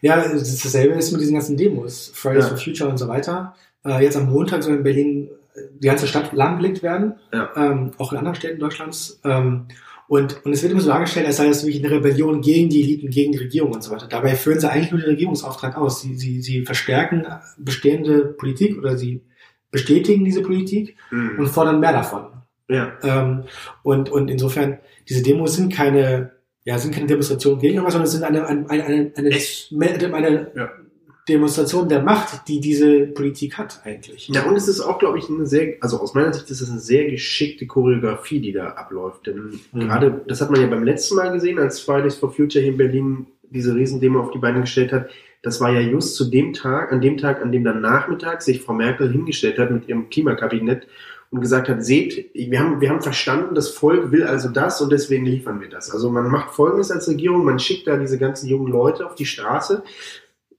[0.00, 2.50] Ja, das ist dasselbe ist mit diesen ganzen Demos, Fridays Ja.
[2.50, 3.56] for Future und so weiter.
[3.88, 7.50] Äh, jetzt am Montag soll in Berlin äh, die ganze Stadt lahmgelegt werden, Ja.
[7.56, 9.20] ähm, auch in anderen Städten Deutschlands.
[9.24, 9.66] Ähm,
[10.06, 12.82] und, und es wird immer so dargestellt, als sei das wirklich eine Rebellion gegen die
[12.82, 14.06] Eliten, gegen die Regierung und so weiter.
[14.06, 16.00] Dabei führen sie eigentlich nur den Regierungsauftrag aus.
[16.00, 17.26] Sie, sie, sie verstärken
[17.58, 19.20] bestehende Politik oder sie
[19.70, 21.46] bestätigen diese Politik und Mhm.
[21.46, 22.24] fordern mehr davon.
[22.68, 22.92] ja.
[23.02, 23.44] Ähm,
[23.82, 24.78] und, und insofern,
[25.08, 26.32] diese Demos sind keine,
[26.64, 29.72] ja, sind keine Demonstrationen gegen irgendwas, sondern es sind eine, eine, eine, eine, Echt?
[29.78, 30.70] eine, eine Ja.
[31.28, 34.28] Demonstration der Macht, die diese Politik hat, eigentlich.
[34.28, 36.70] Ja, und es ist auch, glaube ich, eine sehr, also aus meiner Sicht ist es
[36.70, 39.26] eine sehr geschickte Choreografie, die da abläuft.
[39.26, 39.80] Denn Mhm.
[39.80, 42.78] gerade, das hat man ja beim letzten Mal gesehen, als Fridays for Future hier in
[42.78, 45.08] Berlin diese Riesendemo auf die Beine gestellt hat.
[45.42, 48.60] Das war ja just zu dem Tag, an dem Tag, an dem dann nachmittags sich
[48.60, 50.86] Frau Merkel hingestellt hat mit ihrem Klimakabinett
[51.30, 54.90] und gesagt hat, seht, wir haben, wir haben verstanden, das Volk will also das und
[54.90, 55.90] deswegen liefern wir das.
[55.90, 59.26] Also man macht Folgendes als Regierung, man schickt da diese ganzen jungen Leute auf die
[59.26, 59.82] Straße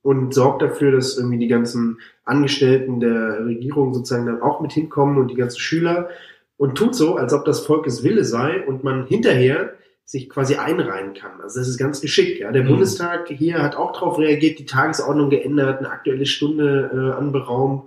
[0.01, 5.17] und sorgt dafür, dass irgendwie die ganzen Angestellten der Regierung sozusagen dann auch mit hinkommen
[5.17, 6.09] und die ganzen Schüler
[6.57, 9.73] und tut so, als ob das Volkes Wille sei und man hinterher
[10.05, 11.39] sich quasi einreihen kann.
[11.41, 12.39] Also das ist ganz geschickt.
[12.39, 12.51] Ja.
[12.51, 12.69] Der Mhm.
[12.69, 17.83] Bundestag hier hat auch darauf reagiert, die Tagesordnung geändert, eine aktuelle Stunde äh, anberaumt.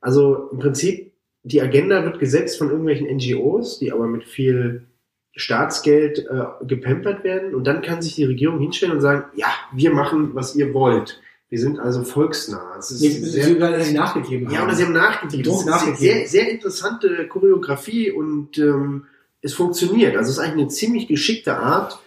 [0.00, 1.12] Also im Prinzip,
[1.44, 4.88] die Agenda wird gesetzt von irgendwelchen NGOs, die aber mit viel
[5.36, 7.54] Staatsgeld äh, gepampert werden.
[7.54, 11.20] Und dann kann sich die Regierung hinstellen und sagen, ja, wir machen, was ihr wollt.
[11.52, 12.76] Wir sind also volksnah.
[12.78, 14.54] Es ist Sie, sehr, sie, sie nachgegeben haben.
[14.54, 15.42] ja, oder sie haben nachgegeben.
[15.42, 15.98] Die ist nachgegeben.
[15.98, 19.04] Sehr, sehr interessante Choreografie und ähm,
[19.42, 20.16] es funktioniert.
[20.16, 22.00] Also es ist eigentlich eine ziemlich geschickte Art,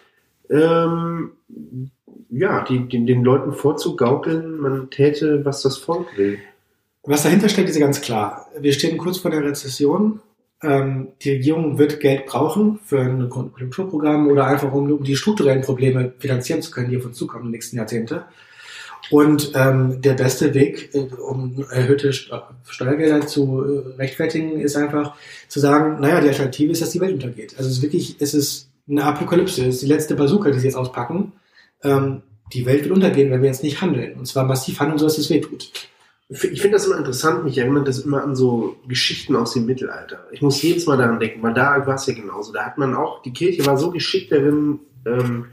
[0.49, 1.33] ähm,
[2.31, 6.39] ja, die, den, den Leuten vorzugaukeln, man täte, was das Volk will.
[7.03, 8.47] Was dahinter steckt, ist ja ganz klar.
[8.59, 10.21] Wir stehen kurz vor der Rezession.
[10.63, 15.61] Ähm, die Regierung wird Geld brauchen für ein Konjunkturprogramm oder einfach um, um die strukturellen
[15.61, 18.25] Probleme finanzieren zu können, die auf uns zukommen in den nächsten Jahrzehnte.
[19.11, 25.15] Und ähm, der beste Weg, äh, um erhöhte St- Steuergelder zu äh, rechtfertigen, ist einfach
[25.47, 27.55] zu sagen, naja, die Alternative ist, dass die Welt untergeht.
[27.57, 30.67] Also es ist wirklich, es ist eine Apokalypse, es ist die letzte Bazooka, die sie
[30.67, 31.33] jetzt auspacken.
[31.83, 32.21] Ähm,
[32.53, 34.13] die Welt wird untergehen, wenn wir jetzt nicht handeln.
[34.13, 35.71] Und zwar massiv handeln, so dass es wehtut.
[36.27, 40.25] Ich finde das immer interessant, mich erinnert das immer an so Geschichten aus dem Mittelalter.
[40.31, 42.51] Ich muss jedes Mal daran denken, weil da war es ja genauso.
[42.51, 45.45] Da hat man auch, die Kirche war so geschickt darin, ähm,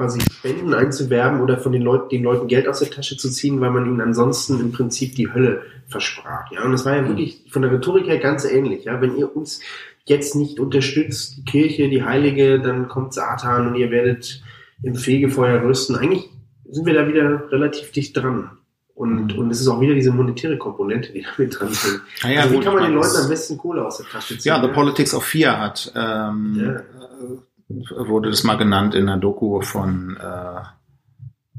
[0.00, 3.60] quasi Spenden einzuwerben oder von den Leuten, den Leuten Geld aus der Tasche zu ziehen,
[3.60, 6.50] weil man ihnen ansonsten im Prinzip die Hölle versprach.
[6.52, 8.84] Ja, und das war ja wirklich von der Rhetorik her ganz ähnlich.
[8.84, 9.60] Ja, wenn ihr uns
[10.06, 14.42] jetzt nicht unterstützt, die Kirche, die Heilige, dann kommt Satan und ihr werdet
[14.82, 15.96] im Fegefeuer rüsten.
[15.96, 16.30] Eigentlich
[16.70, 18.52] sind wir da wieder relativ dicht dran.
[18.94, 19.38] Und, Mhm.
[19.38, 22.00] und es ist auch wieder diese monetäre Komponente, die da mit dran ist.
[22.22, 24.38] Ah ja, also wie gut, kann man den Leuten am besten Kohle aus der Tasche
[24.38, 24.48] ziehen?
[24.50, 26.82] Ja, The Politics of Fear hat, ähm, Ja.
[27.90, 30.60] Wurde das mal genannt in der Doku von äh,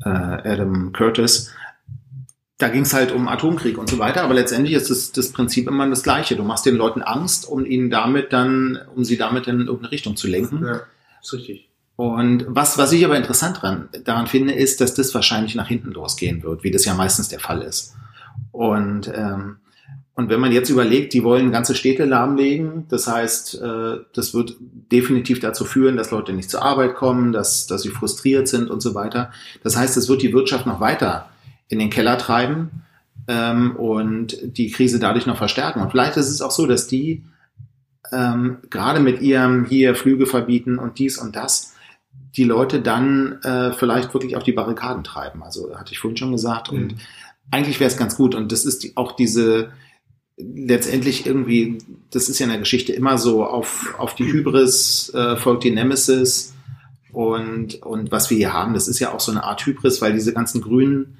[0.07, 1.51] äh, Adam Curtis.
[2.57, 5.68] Da ging es halt um Atomkrieg und so weiter, aber letztendlich ist das, das Prinzip
[5.68, 6.36] immer das gleiche.
[6.36, 10.16] Du machst den Leuten Angst, um ihnen damit dann, um sie damit in irgendeine Richtung
[10.16, 10.64] zu lenken.
[10.64, 10.82] Ja,
[11.22, 11.70] ist richtig.
[11.95, 15.91] Und was, was ich aber interessant dran, daran finde, ist, dass das wahrscheinlich nach hinten
[15.91, 17.95] losgehen wird, wie das ja meistens der Fall ist.
[18.51, 19.57] Und, ähm,
[20.16, 24.55] und wenn man jetzt überlegt, die wollen ganze Städte lahmlegen, das heißt, äh, das wird
[24.59, 28.82] definitiv dazu führen, dass Leute nicht zur Arbeit kommen, dass, dass sie frustriert sind und
[28.82, 29.32] so weiter.
[29.64, 31.30] Das heißt, es wird die Wirtschaft noch weiter
[31.70, 32.84] in den Keller treiben
[33.28, 35.82] ähm, und die Krise dadurch noch verstärken.
[35.82, 37.24] Und vielleicht ist es auch so, dass die
[38.12, 41.74] ähm, gerade mit ihrem hier Flüge verbieten und dies und das
[42.36, 45.43] die Leute dann äh, vielleicht wirklich auf die Barrikaden treiben.
[45.43, 46.70] Also hatte ich vorhin schon gesagt.
[46.70, 46.97] Und Mhm.
[47.51, 48.36] eigentlich wäre es ganz gut.
[48.36, 49.72] Und das ist auch diese
[50.38, 51.77] letztendlich irgendwie,
[52.11, 55.71] das ist ja in der Geschichte immer so, auf, auf die Hybris äh, folgt die
[55.71, 56.53] Nemesis.
[57.11, 60.13] Und, und was wir hier haben, das ist ja auch so eine Art Hybris, weil
[60.13, 61.17] diese ganzen grünen,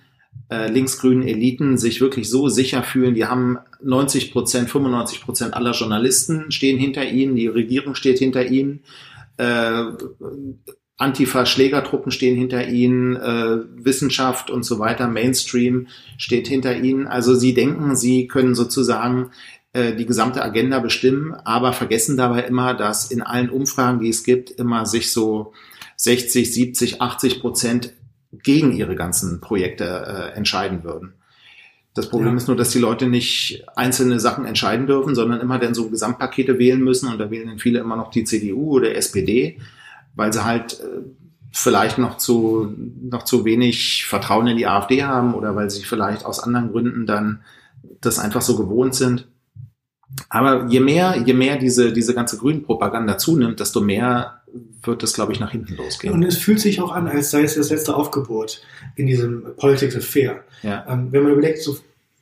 [0.50, 3.14] äh, linksgrünen Eliten sich wirklich so sicher fühlen.
[3.14, 8.46] Die haben 90 Prozent, 95 Prozent aller Journalisten stehen hinter ihnen, die Regierung steht hinter
[8.46, 8.82] ihnen.
[9.38, 9.84] Äh,
[11.02, 15.88] Antifa-Schlägertruppen stehen hinter ihnen, äh, Wissenschaft und so weiter, Mainstream
[16.18, 17.08] steht hinter ihnen.
[17.08, 19.32] Also sie denken, sie können sozusagen
[19.74, 24.24] äh, die gesamte Agenda bestimmen, aber vergessen dabei immer, dass in allen Umfragen, die es
[24.24, 25.54] gibt, immer sich so
[25.96, 27.94] 60, 70, 80 Prozent
[28.44, 29.86] gegen ihre ganzen Projekte
[30.34, 31.14] äh, entscheiden würden.
[31.94, 32.38] Das Problem Ja.
[32.38, 36.58] ist nur, dass die Leute nicht einzelne Sachen entscheiden dürfen, sondern immer dann so Gesamtpakete
[36.58, 39.58] wählen müssen und da wählen dann viele immer noch die CDU oder SPD,
[40.16, 41.02] weil sie halt äh,
[41.52, 46.26] vielleicht noch zu, noch zu wenig Vertrauen in die AfD haben oder weil sie vielleicht
[46.26, 47.42] aus anderen Gründen dann
[48.00, 49.28] das einfach so gewohnt sind.
[50.30, 54.42] Aber je mehr, je mehr diese, diese ganze Grünen-Propaganda zunimmt, desto mehr
[54.84, 56.14] wird es, glaube ich, nach hinten losgehen.
[56.14, 58.62] Und es fühlt sich auch an, als sei es das letzte Aufgebot
[58.96, 60.44] in diesem Politics Affair.
[60.64, 60.86] Ja.
[60.88, 61.78] Ähm, wenn man überlegt, so,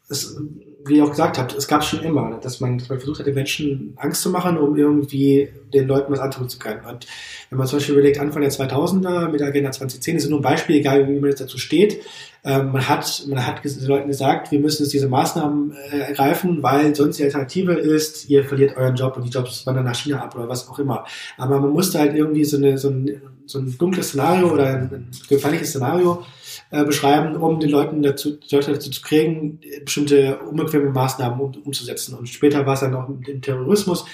[0.10, 0.38] es,
[0.86, 3.28] wie ihr auch gesagt habt, es gab schon immer, dass man, dass man versucht hat,
[3.28, 6.86] den Menschen Angst zu machen, um irgendwie den Leuten was antun zu können.
[6.86, 7.06] Und
[7.50, 10.44] wenn man zum Beispiel überlegt, Anfang der 2000er mit der Agenda 2010, ist nur ein
[10.44, 12.02] Beispiel, egal wie man jetzt dazu steht.
[12.46, 16.64] Ähm, man hat, man hat den Leuten gesagt, wir müssen jetzt diese Maßnahmen äh, ergreifen,
[16.64, 20.24] weil sonst die Alternative ist, ihr verliert euren Job und die Jobs wandern nach China
[20.24, 21.06] ab oder was auch immer.
[21.38, 25.10] Aber man musste halt irgendwie so, eine, so, ein, so ein dunkles Szenario oder ein
[25.28, 26.24] gefährliches Szenario
[26.72, 32.16] äh, beschreiben, um den Leuten dazu, Leute dazu zu kriegen, bestimmte unbequeme Maßnahmen um, umzusetzen.
[32.16, 34.06] Und später war es dann auch mit dem Terrorismus.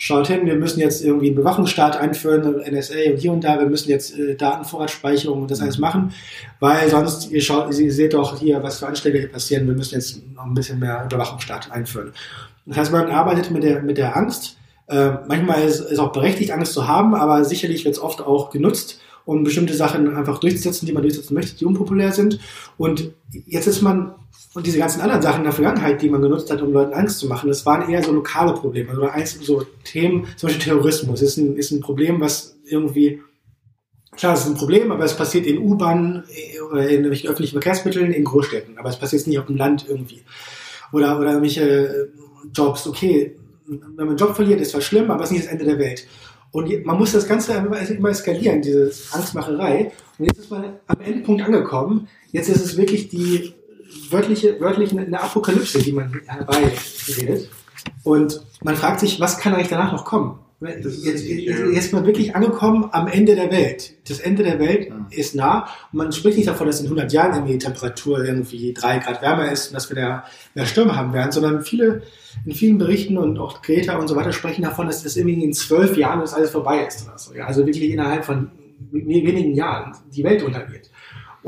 [0.00, 3.66] Schaut hin, wir müssen jetzt irgendwie einen Bewachungsstaat einführen, NSA und hier und da, wir
[3.66, 6.14] müssen jetzt äh, Datenvorratsspeicherung und das alles machen,
[6.60, 9.96] weil sonst, ihr schaut, ihr seht doch hier, was für Anschläge hier passieren, wir müssen
[9.96, 12.12] jetzt noch ein bisschen mehr Überwachungsstaat einführen.
[12.64, 14.56] Das heißt, man arbeitet mit der, mit der Angst.
[14.86, 18.50] Äh, manchmal ist es auch berechtigt, Angst zu haben, aber sicherlich wird es oft auch
[18.50, 22.40] genutzt, um bestimmte Sachen einfach durchzusetzen, die man durchsetzen möchte, die unpopulär sind.
[22.78, 23.12] Und
[23.44, 24.14] jetzt ist man,
[24.54, 27.18] und diese ganzen anderen Sachen in der Vergangenheit, die man genutzt hat, um Leuten Angst
[27.18, 28.90] zu machen, das waren eher so lokale Probleme.
[28.96, 33.20] Oder eins, so Themen, zum Beispiel Terrorismus, ist ein, ist ein Problem, was irgendwie,
[34.16, 36.24] klar, es ist ein Problem, aber es passiert in U-Bahnen
[36.70, 38.78] oder in öffentlichen Verkehrsmitteln in Großstädten.
[38.78, 40.22] Aber es passiert nicht auf dem Land irgendwie.
[40.90, 42.08] Oder, oder irgendwelche
[42.54, 45.52] Jobs, okay, wenn man einen Job verliert, ist zwar schlimm, aber es ist nicht das
[45.52, 46.06] Ende der Welt.
[46.50, 49.92] Und man muss das Ganze immer, eskalieren, diese Angstmacherei.
[50.18, 52.08] Und jetzt ist man am Endpunkt angekommen.
[52.32, 53.52] Jetzt ist es wirklich die
[54.10, 57.48] wörtliche, wörtlich eine- eine Apokalypse, die man herbeiredet.
[58.02, 60.38] Und man fragt sich, was kann eigentlich danach noch kommen?
[60.60, 61.66] Jetzt, ist jetzt, jetzt ja.
[61.66, 63.94] ist man wirklich angekommen am Ende der Welt.
[64.08, 65.06] Das Ende der Welt Ja.
[65.10, 65.68] ist nah.
[65.92, 69.22] Und man spricht nicht davon, dass in 100 Jahren irgendwie die Temperatur irgendwie drei Grad
[69.22, 72.02] wärmer ist und dass wir da mehr Stürme haben werden, sondern viele,
[72.44, 75.52] in vielen Berichten und auch Greta und so weiter sprechen davon, dass das irgendwie in
[75.52, 77.06] zwölf Jahren das alles vorbei ist.
[77.06, 77.34] Oder so.
[77.34, 78.50] Ja, also wirklich innerhalb von
[78.90, 80.90] wenigen Jahren die Welt untergeht.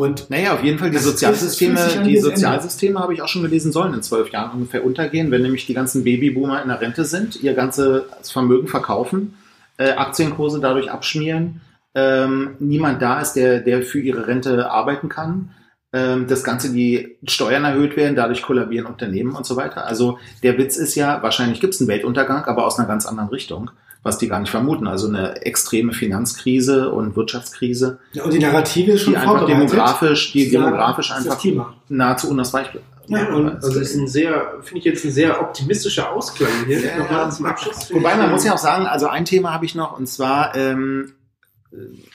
[0.00, 1.74] Und Naja, auf jeden Fall die Das- das Sozialsysteme,
[2.06, 5.66] die Sozialsysteme habe ich auch schon gelesen, sollen in zwölf Jahren ungefähr untergehen, wenn nämlich
[5.66, 9.34] die ganzen Babyboomer in der Rente sind, ihr ganzes Vermögen verkaufen,
[9.76, 11.60] äh, Aktienkurse dadurch abschmieren,
[11.94, 15.50] ähm, niemand da ist, der, der für ihre Rente arbeiten kann.
[15.92, 19.86] Ähm, das Ganze, die Steuern erhöht werden, dadurch kollabieren Unternehmen und so weiter.
[19.86, 23.28] Also der Witz ist ja, wahrscheinlich gibt es einen Weltuntergang, aber aus einer ganz anderen
[23.30, 23.72] Richtung,
[24.04, 24.86] was die gar nicht vermuten.
[24.86, 30.30] Also eine extreme Finanzkrise und Wirtschaftskrise, Ja, und die Narrative ist schon die einfach demografisch,
[30.32, 31.74] die sagen, demografisch einfach das Thema.
[31.88, 32.82] nahezu unausweichlich.
[33.08, 36.78] Ja, und- Also es ist ein sehr, finde ich jetzt ein sehr optimistischer Ausklang hier.
[36.84, 37.30] Ja, Nochmal ja.
[37.30, 37.92] zum Abschluss.
[37.92, 41.14] Wobei man muss ja auch sagen, also ein Thema habe ich noch und zwar, ähm,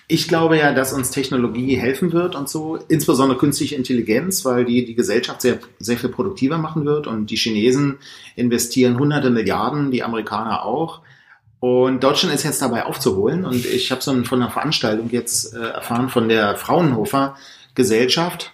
[0.08, 4.86] ich glaube ja, dass uns Technologie helfen wird und so, insbesondere künstliche Intelligenz, weil die
[4.86, 7.98] die Gesellschaft sehr, sehr viel produktiver machen wird und die Chinesen
[8.36, 11.02] investieren hunderte Milliarden, die Amerikaner auch.
[11.62, 15.60] Und Deutschland ist jetzt dabei aufzuholen und ich habe so von einer Veranstaltung jetzt äh,
[15.60, 17.38] erfahren von der Fraunhofer
[17.76, 18.54] Gesellschaft,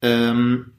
[0.00, 0.72] ähm,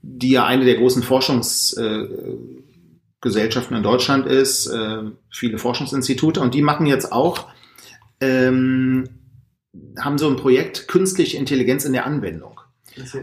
[0.00, 6.62] die ja eine der großen Forschungsgesellschaften äh, in Deutschland ist, äh, viele Forschungsinstitute und die
[6.62, 7.48] machen jetzt auch,
[8.22, 9.08] ähm,
[9.98, 12.60] haben so ein Projekt künstliche Intelligenz in der Anwendung.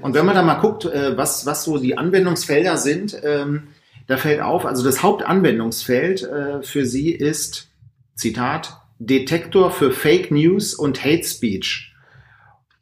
[0.02, 3.70] Und wenn man da mal guckt, äh, was, was so die Anwendungsfelder sind, ähm,
[4.08, 7.68] da fällt auf, also das Hauptanwendungsfeld äh, für sie ist,
[8.16, 11.93] Zitat, Detektor für Fake News und Hate Speech.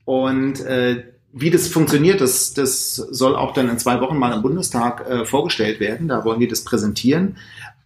[0.06, 1.04] Und äh,
[1.34, 5.26] wie das funktioniert, das, das soll auch dann in zwei Wochen mal im Bundestag äh,
[5.26, 6.08] vorgestellt werden.
[6.08, 7.36] Da wollen die das präsentieren.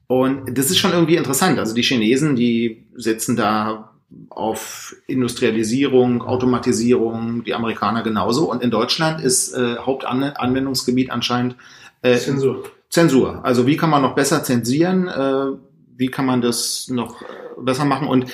[0.06, 1.58] Und das ist schon irgendwie interessant.
[1.58, 3.91] Also die Chinesen, die sitzen da
[4.30, 8.50] auf Industrialisierung, Automatisierung, die Amerikaner genauso.
[8.50, 11.56] Und in Deutschland ist äh, Hauptanwendungsgebiet anscheinend
[12.02, 12.64] äh, Zensur.
[12.90, 13.40] Zensur.
[13.44, 15.08] Also wie kann man noch besser zensieren?
[15.08, 15.58] Äh,
[15.96, 17.26] wie kann man das noch äh,
[17.60, 18.08] besser machen?
[18.08, 18.26] Und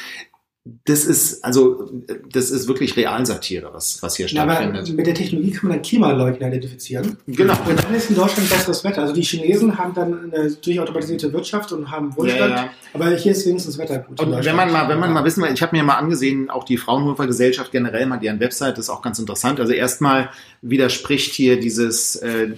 [0.85, 1.89] das ist, also,
[2.31, 4.95] das ist wirklich Realsatire, was, was hier Ja, aber stattfindet.
[4.95, 7.17] mit der Technologie kann man dann Klimaleugner identifizieren.
[7.27, 7.53] Genau.
[7.67, 9.01] Und dann ist in Deutschland besseres Wetter.
[9.01, 12.51] Also die Chinesen haben dann eine durchautomatisierte Wirtschaft und haben Wohlstand.
[12.51, 12.69] Ja, ja.
[12.93, 14.19] Aber hier ist wenigstens das Wetter gut.
[14.19, 16.63] Und wenn man mal, wenn man mal wissen will, ich habe mir mal angesehen, auch
[16.63, 19.59] die Fraunhofer Gesellschaft generell mal deren Website, das ist auch ganz interessant.
[19.59, 20.29] Also erstmal
[20.61, 22.49] widerspricht hier dieses, äh,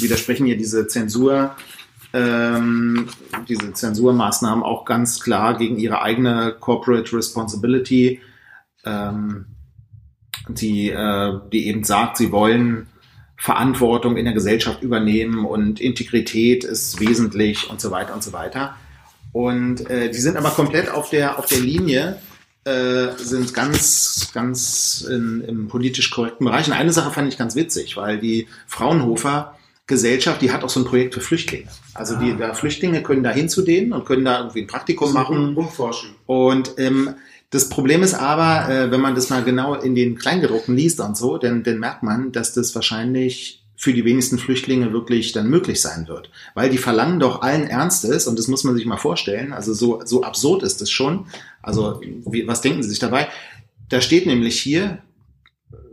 [0.00, 1.56] widersprechen hier diese Zensur,
[2.12, 3.08] ähm,
[3.48, 8.20] diese Zensurmaßnahmen auch ganz klar gegen ihre eigene Corporate Responsibility,
[8.84, 9.46] ähm,
[10.48, 12.86] die, äh, die eben sagt, sie wollen
[13.36, 18.74] Verantwortung in der Gesellschaft übernehmen und Integrität ist wesentlich und so weiter und so weiter.
[19.32, 22.18] Und äh, die sind aber komplett auf der, auf der Linie,
[22.64, 26.66] äh, sind ganz, ganz in, im politisch korrekten Bereich.
[26.66, 29.57] Und eine Sache fand ich ganz witzig, weil die Fraunhofer
[29.88, 31.66] Gesellschaft, die hat auch so ein Projekt für Flüchtlinge.
[31.94, 35.12] Also die da Flüchtlinge können da hin zu denen und können da irgendwie ein Praktikum
[35.12, 35.56] machen.
[35.56, 36.10] Umforschen.
[36.26, 37.14] Und ähm,
[37.50, 41.16] das Problem ist aber, äh, wenn man das mal genau in den Kleingedruckten liest und
[41.16, 45.80] so, dann, dann merkt man, dass das wahrscheinlich für die wenigsten Flüchtlinge wirklich dann möglich
[45.80, 46.30] sein wird.
[46.54, 50.02] Weil die verlangen doch allen Ernstes, und das muss man sich mal vorstellen, also so,
[50.04, 51.26] so absurd ist es schon.
[51.62, 53.28] Also, wie, was denken Sie sich dabei?
[53.88, 54.98] Da steht nämlich hier,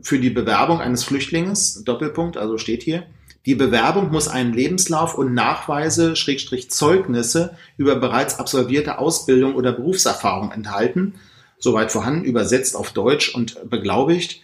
[0.01, 3.07] für die Bewerbung eines Flüchtlings, Doppelpunkt, also steht hier,
[3.45, 10.51] die Bewerbung muss einen Lebenslauf und Nachweise, Schrägstrich Zeugnisse über bereits absolvierte Ausbildung oder Berufserfahrung
[10.51, 11.15] enthalten,
[11.59, 14.41] soweit vorhanden, übersetzt auf Deutsch und beglaubigt.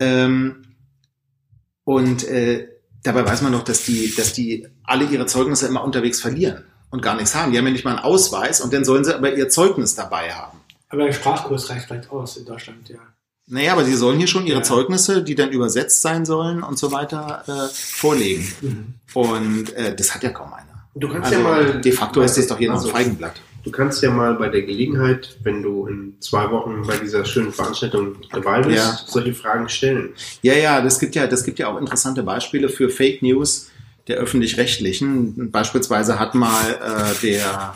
[0.00, 0.62] Ähm,
[1.84, 2.68] und äh,
[3.02, 7.02] dabei weiß man doch, dass die, dass die alle ihre Zeugnisse immer unterwegs verlieren und
[7.02, 7.52] gar nichts haben.
[7.52, 10.32] Die haben ja nicht mal einen Ausweis und dann sollen sie aber ihr Zeugnis dabei
[10.32, 10.58] haben.
[10.88, 12.98] Aber der Sprachkurs reicht vielleicht aus in Deutschland, ja.
[13.52, 14.62] Naja, aber sie sollen hier schon ihre Ja.
[14.62, 18.50] Zeugnisse, die dann übersetzt sein sollen und so weiter, äh, vorlegen.
[18.62, 18.94] Mhm.
[19.14, 20.86] Und äh, das hat ja kaum einer.
[20.94, 21.80] Du kannst Also ja mal.
[21.80, 23.34] de facto ist das doch hier noch Also, ein Feigenblatt.
[23.64, 27.52] Du kannst ja mal bei der Gelegenheit, wenn du in zwei Wochen bei dieser schönen
[27.52, 28.98] Veranstaltung dabei bist, Ja.
[29.06, 30.14] solche Fragen stellen.
[30.40, 33.68] Ja, ja, das gibt ja, das gibt ja auch interessante Beispiele für Fake News
[34.08, 35.50] der öffentlich-rechtlichen.
[35.52, 37.74] Beispielsweise hat mal äh, der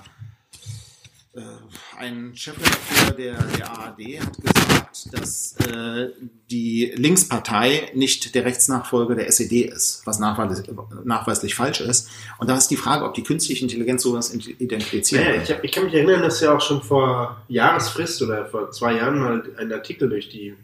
[1.98, 6.08] ein Chefredakteur der, der ARD hat gesagt, dass äh,
[6.50, 10.68] die Linkspartei nicht der Rechtsnachfolger der SED ist, was nachweislich,
[11.04, 12.08] nachweislich falsch ist.
[12.38, 15.42] Und da ist die Frage, ob die künstliche Intelligenz sowas identifizieren Ja, kann.
[15.42, 19.18] ich, ich kann mich erinnern, dass ja auch schon vor Jahresfrist oder vor zwei Jahren
[19.18, 20.54] mal ein Artikel durch die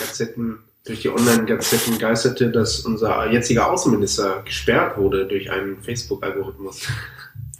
[0.00, 6.86] Gazetten, durch die Online-Gazetten geisterte, dass unser jetziger Außenminister gesperrt wurde durch einen Facebook-Algorithmus.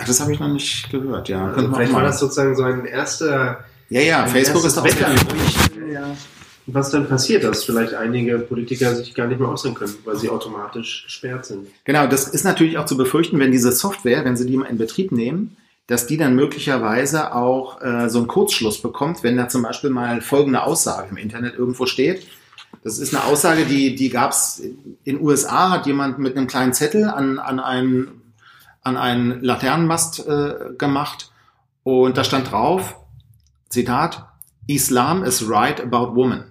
[0.01, 1.43] Ach, das habe ich noch nicht gehört, ja.
[1.43, 4.77] Also Könnte man vielleicht war mal- das sozusagen so ein erster ja, ja, Facebook ist
[4.77, 5.59] doch sehr Wetterbericht,
[6.67, 10.31] was dann passiert, dass vielleicht einige Politiker sich gar nicht mehr äußern können, weil sie
[10.31, 11.67] automatisch gesperrt sind.
[11.85, 14.79] Genau, das ist natürlich auch zu befürchten, wenn diese Software, wenn sie die mal in
[14.79, 15.57] Betrieb nehmen,
[15.89, 20.21] dass die dann möglicherweise auch äh, so einen Kurzschluss bekommt, wenn da zum Beispiel mal
[20.21, 22.29] folgende Aussage im Internet irgendwo steht.
[22.85, 24.63] Das ist eine Aussage, die, die gab es
[25.03, 28.20] in USA, hat jemand mit einem kleinen Zettel an, an einen,
[28.91, 31.31] an einen Laternenmast äh, gemacht
[31.83, 32.97] und da stand drauf,
[33.69, 34.27] Zitat,
[34.67, 36.45] Islam is right about women.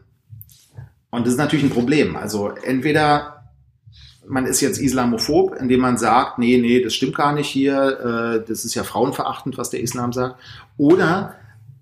[1.12, 2.16] Und das ist natürlich ein Problem.
[2.16, 3.52] Also entweder
[4.28, 8.48] man ist jetzt islamophob, indem man sagt, nee, nee, das stimmt gar nicht hier, äh,
[8.48, 10.36] das ist ja frauenverachtend, was der Islam sagt.
[10.78, 11.36] Oder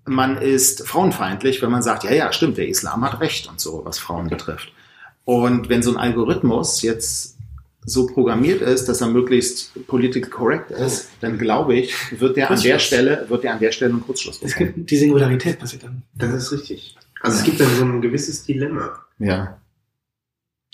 [0.06, 3.82] man ist frauenfeindlich, wenn man sagt, ja, ja, stimmt, der Islam hat recht und so,
[3.84, 4.72] was Frauen betrifft.
[5.24, 7.37] Und wenn so ein Algorithmus jetzt
[7.84, 12.60] so programmiert ist, dass er möglichst political correct ist, dann glaube ich, wird der an
[12.60, 12.78] der.
[12.78, 14.74] Stelle, wird der an der Stelle einen Kurzschluss Es bekommen.
[14.74, 16.02] gibt die Singularität passiert dann.
[16.14, 16.96] Das ist richtig.
[17.20, 18.98] Also es gibt dann so ein gewisses Dilemma.
[19.18, 19.60] Ja.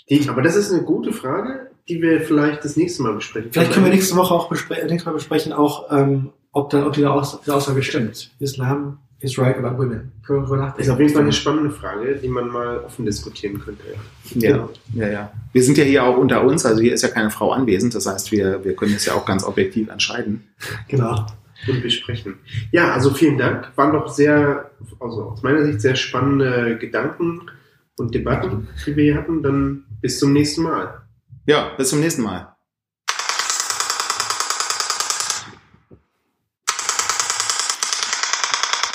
[0.09, 3.51] Die, aber das ist eine gute Frage, die wir vielleicht das nächste Mal besprechen.
[3.51, 6.93] Vielleicht können wir nächste Woche auch bespre nächstes Mal besprechen, auch ähm, ob dann ob
[6.93, 8.31] diese Aussage stimmt.
[8.39, 10.11] Islam is right about women.
[10.25, 10.81] Können wir nachdenken.
[10.81, 13.83] ist auf jeden Fall eine spannende Frage, die man mal offen diskutieren könnte.
[14.35, 14.69] Ja, Genau.
[14.93, 15.31] ja, ja.
[15.51, 18.05] Wir sind ja hier auch unter uns, also hier ist ja keine Frau anwesend, das
[18.05, 20.43] heißt, wir, wir können es ja auch ganz objektiv entscheiden.
[20.87, 21.25] Genau.
[21.67, 22.35] Und besprechen.
[22.71, 23.71] Ja, also vielen Dank.
[23.75, 27.41] Waren doch sehr, also aus meiner Sicht sehr spannende Gedanken
[27.97, 29.41] und Debatten, die wir hier hatten.
[29.41, 31.01] Dann bis zum nächsten Mal.
[31.47, 32.54] Ja, bis zum nächsten Mal.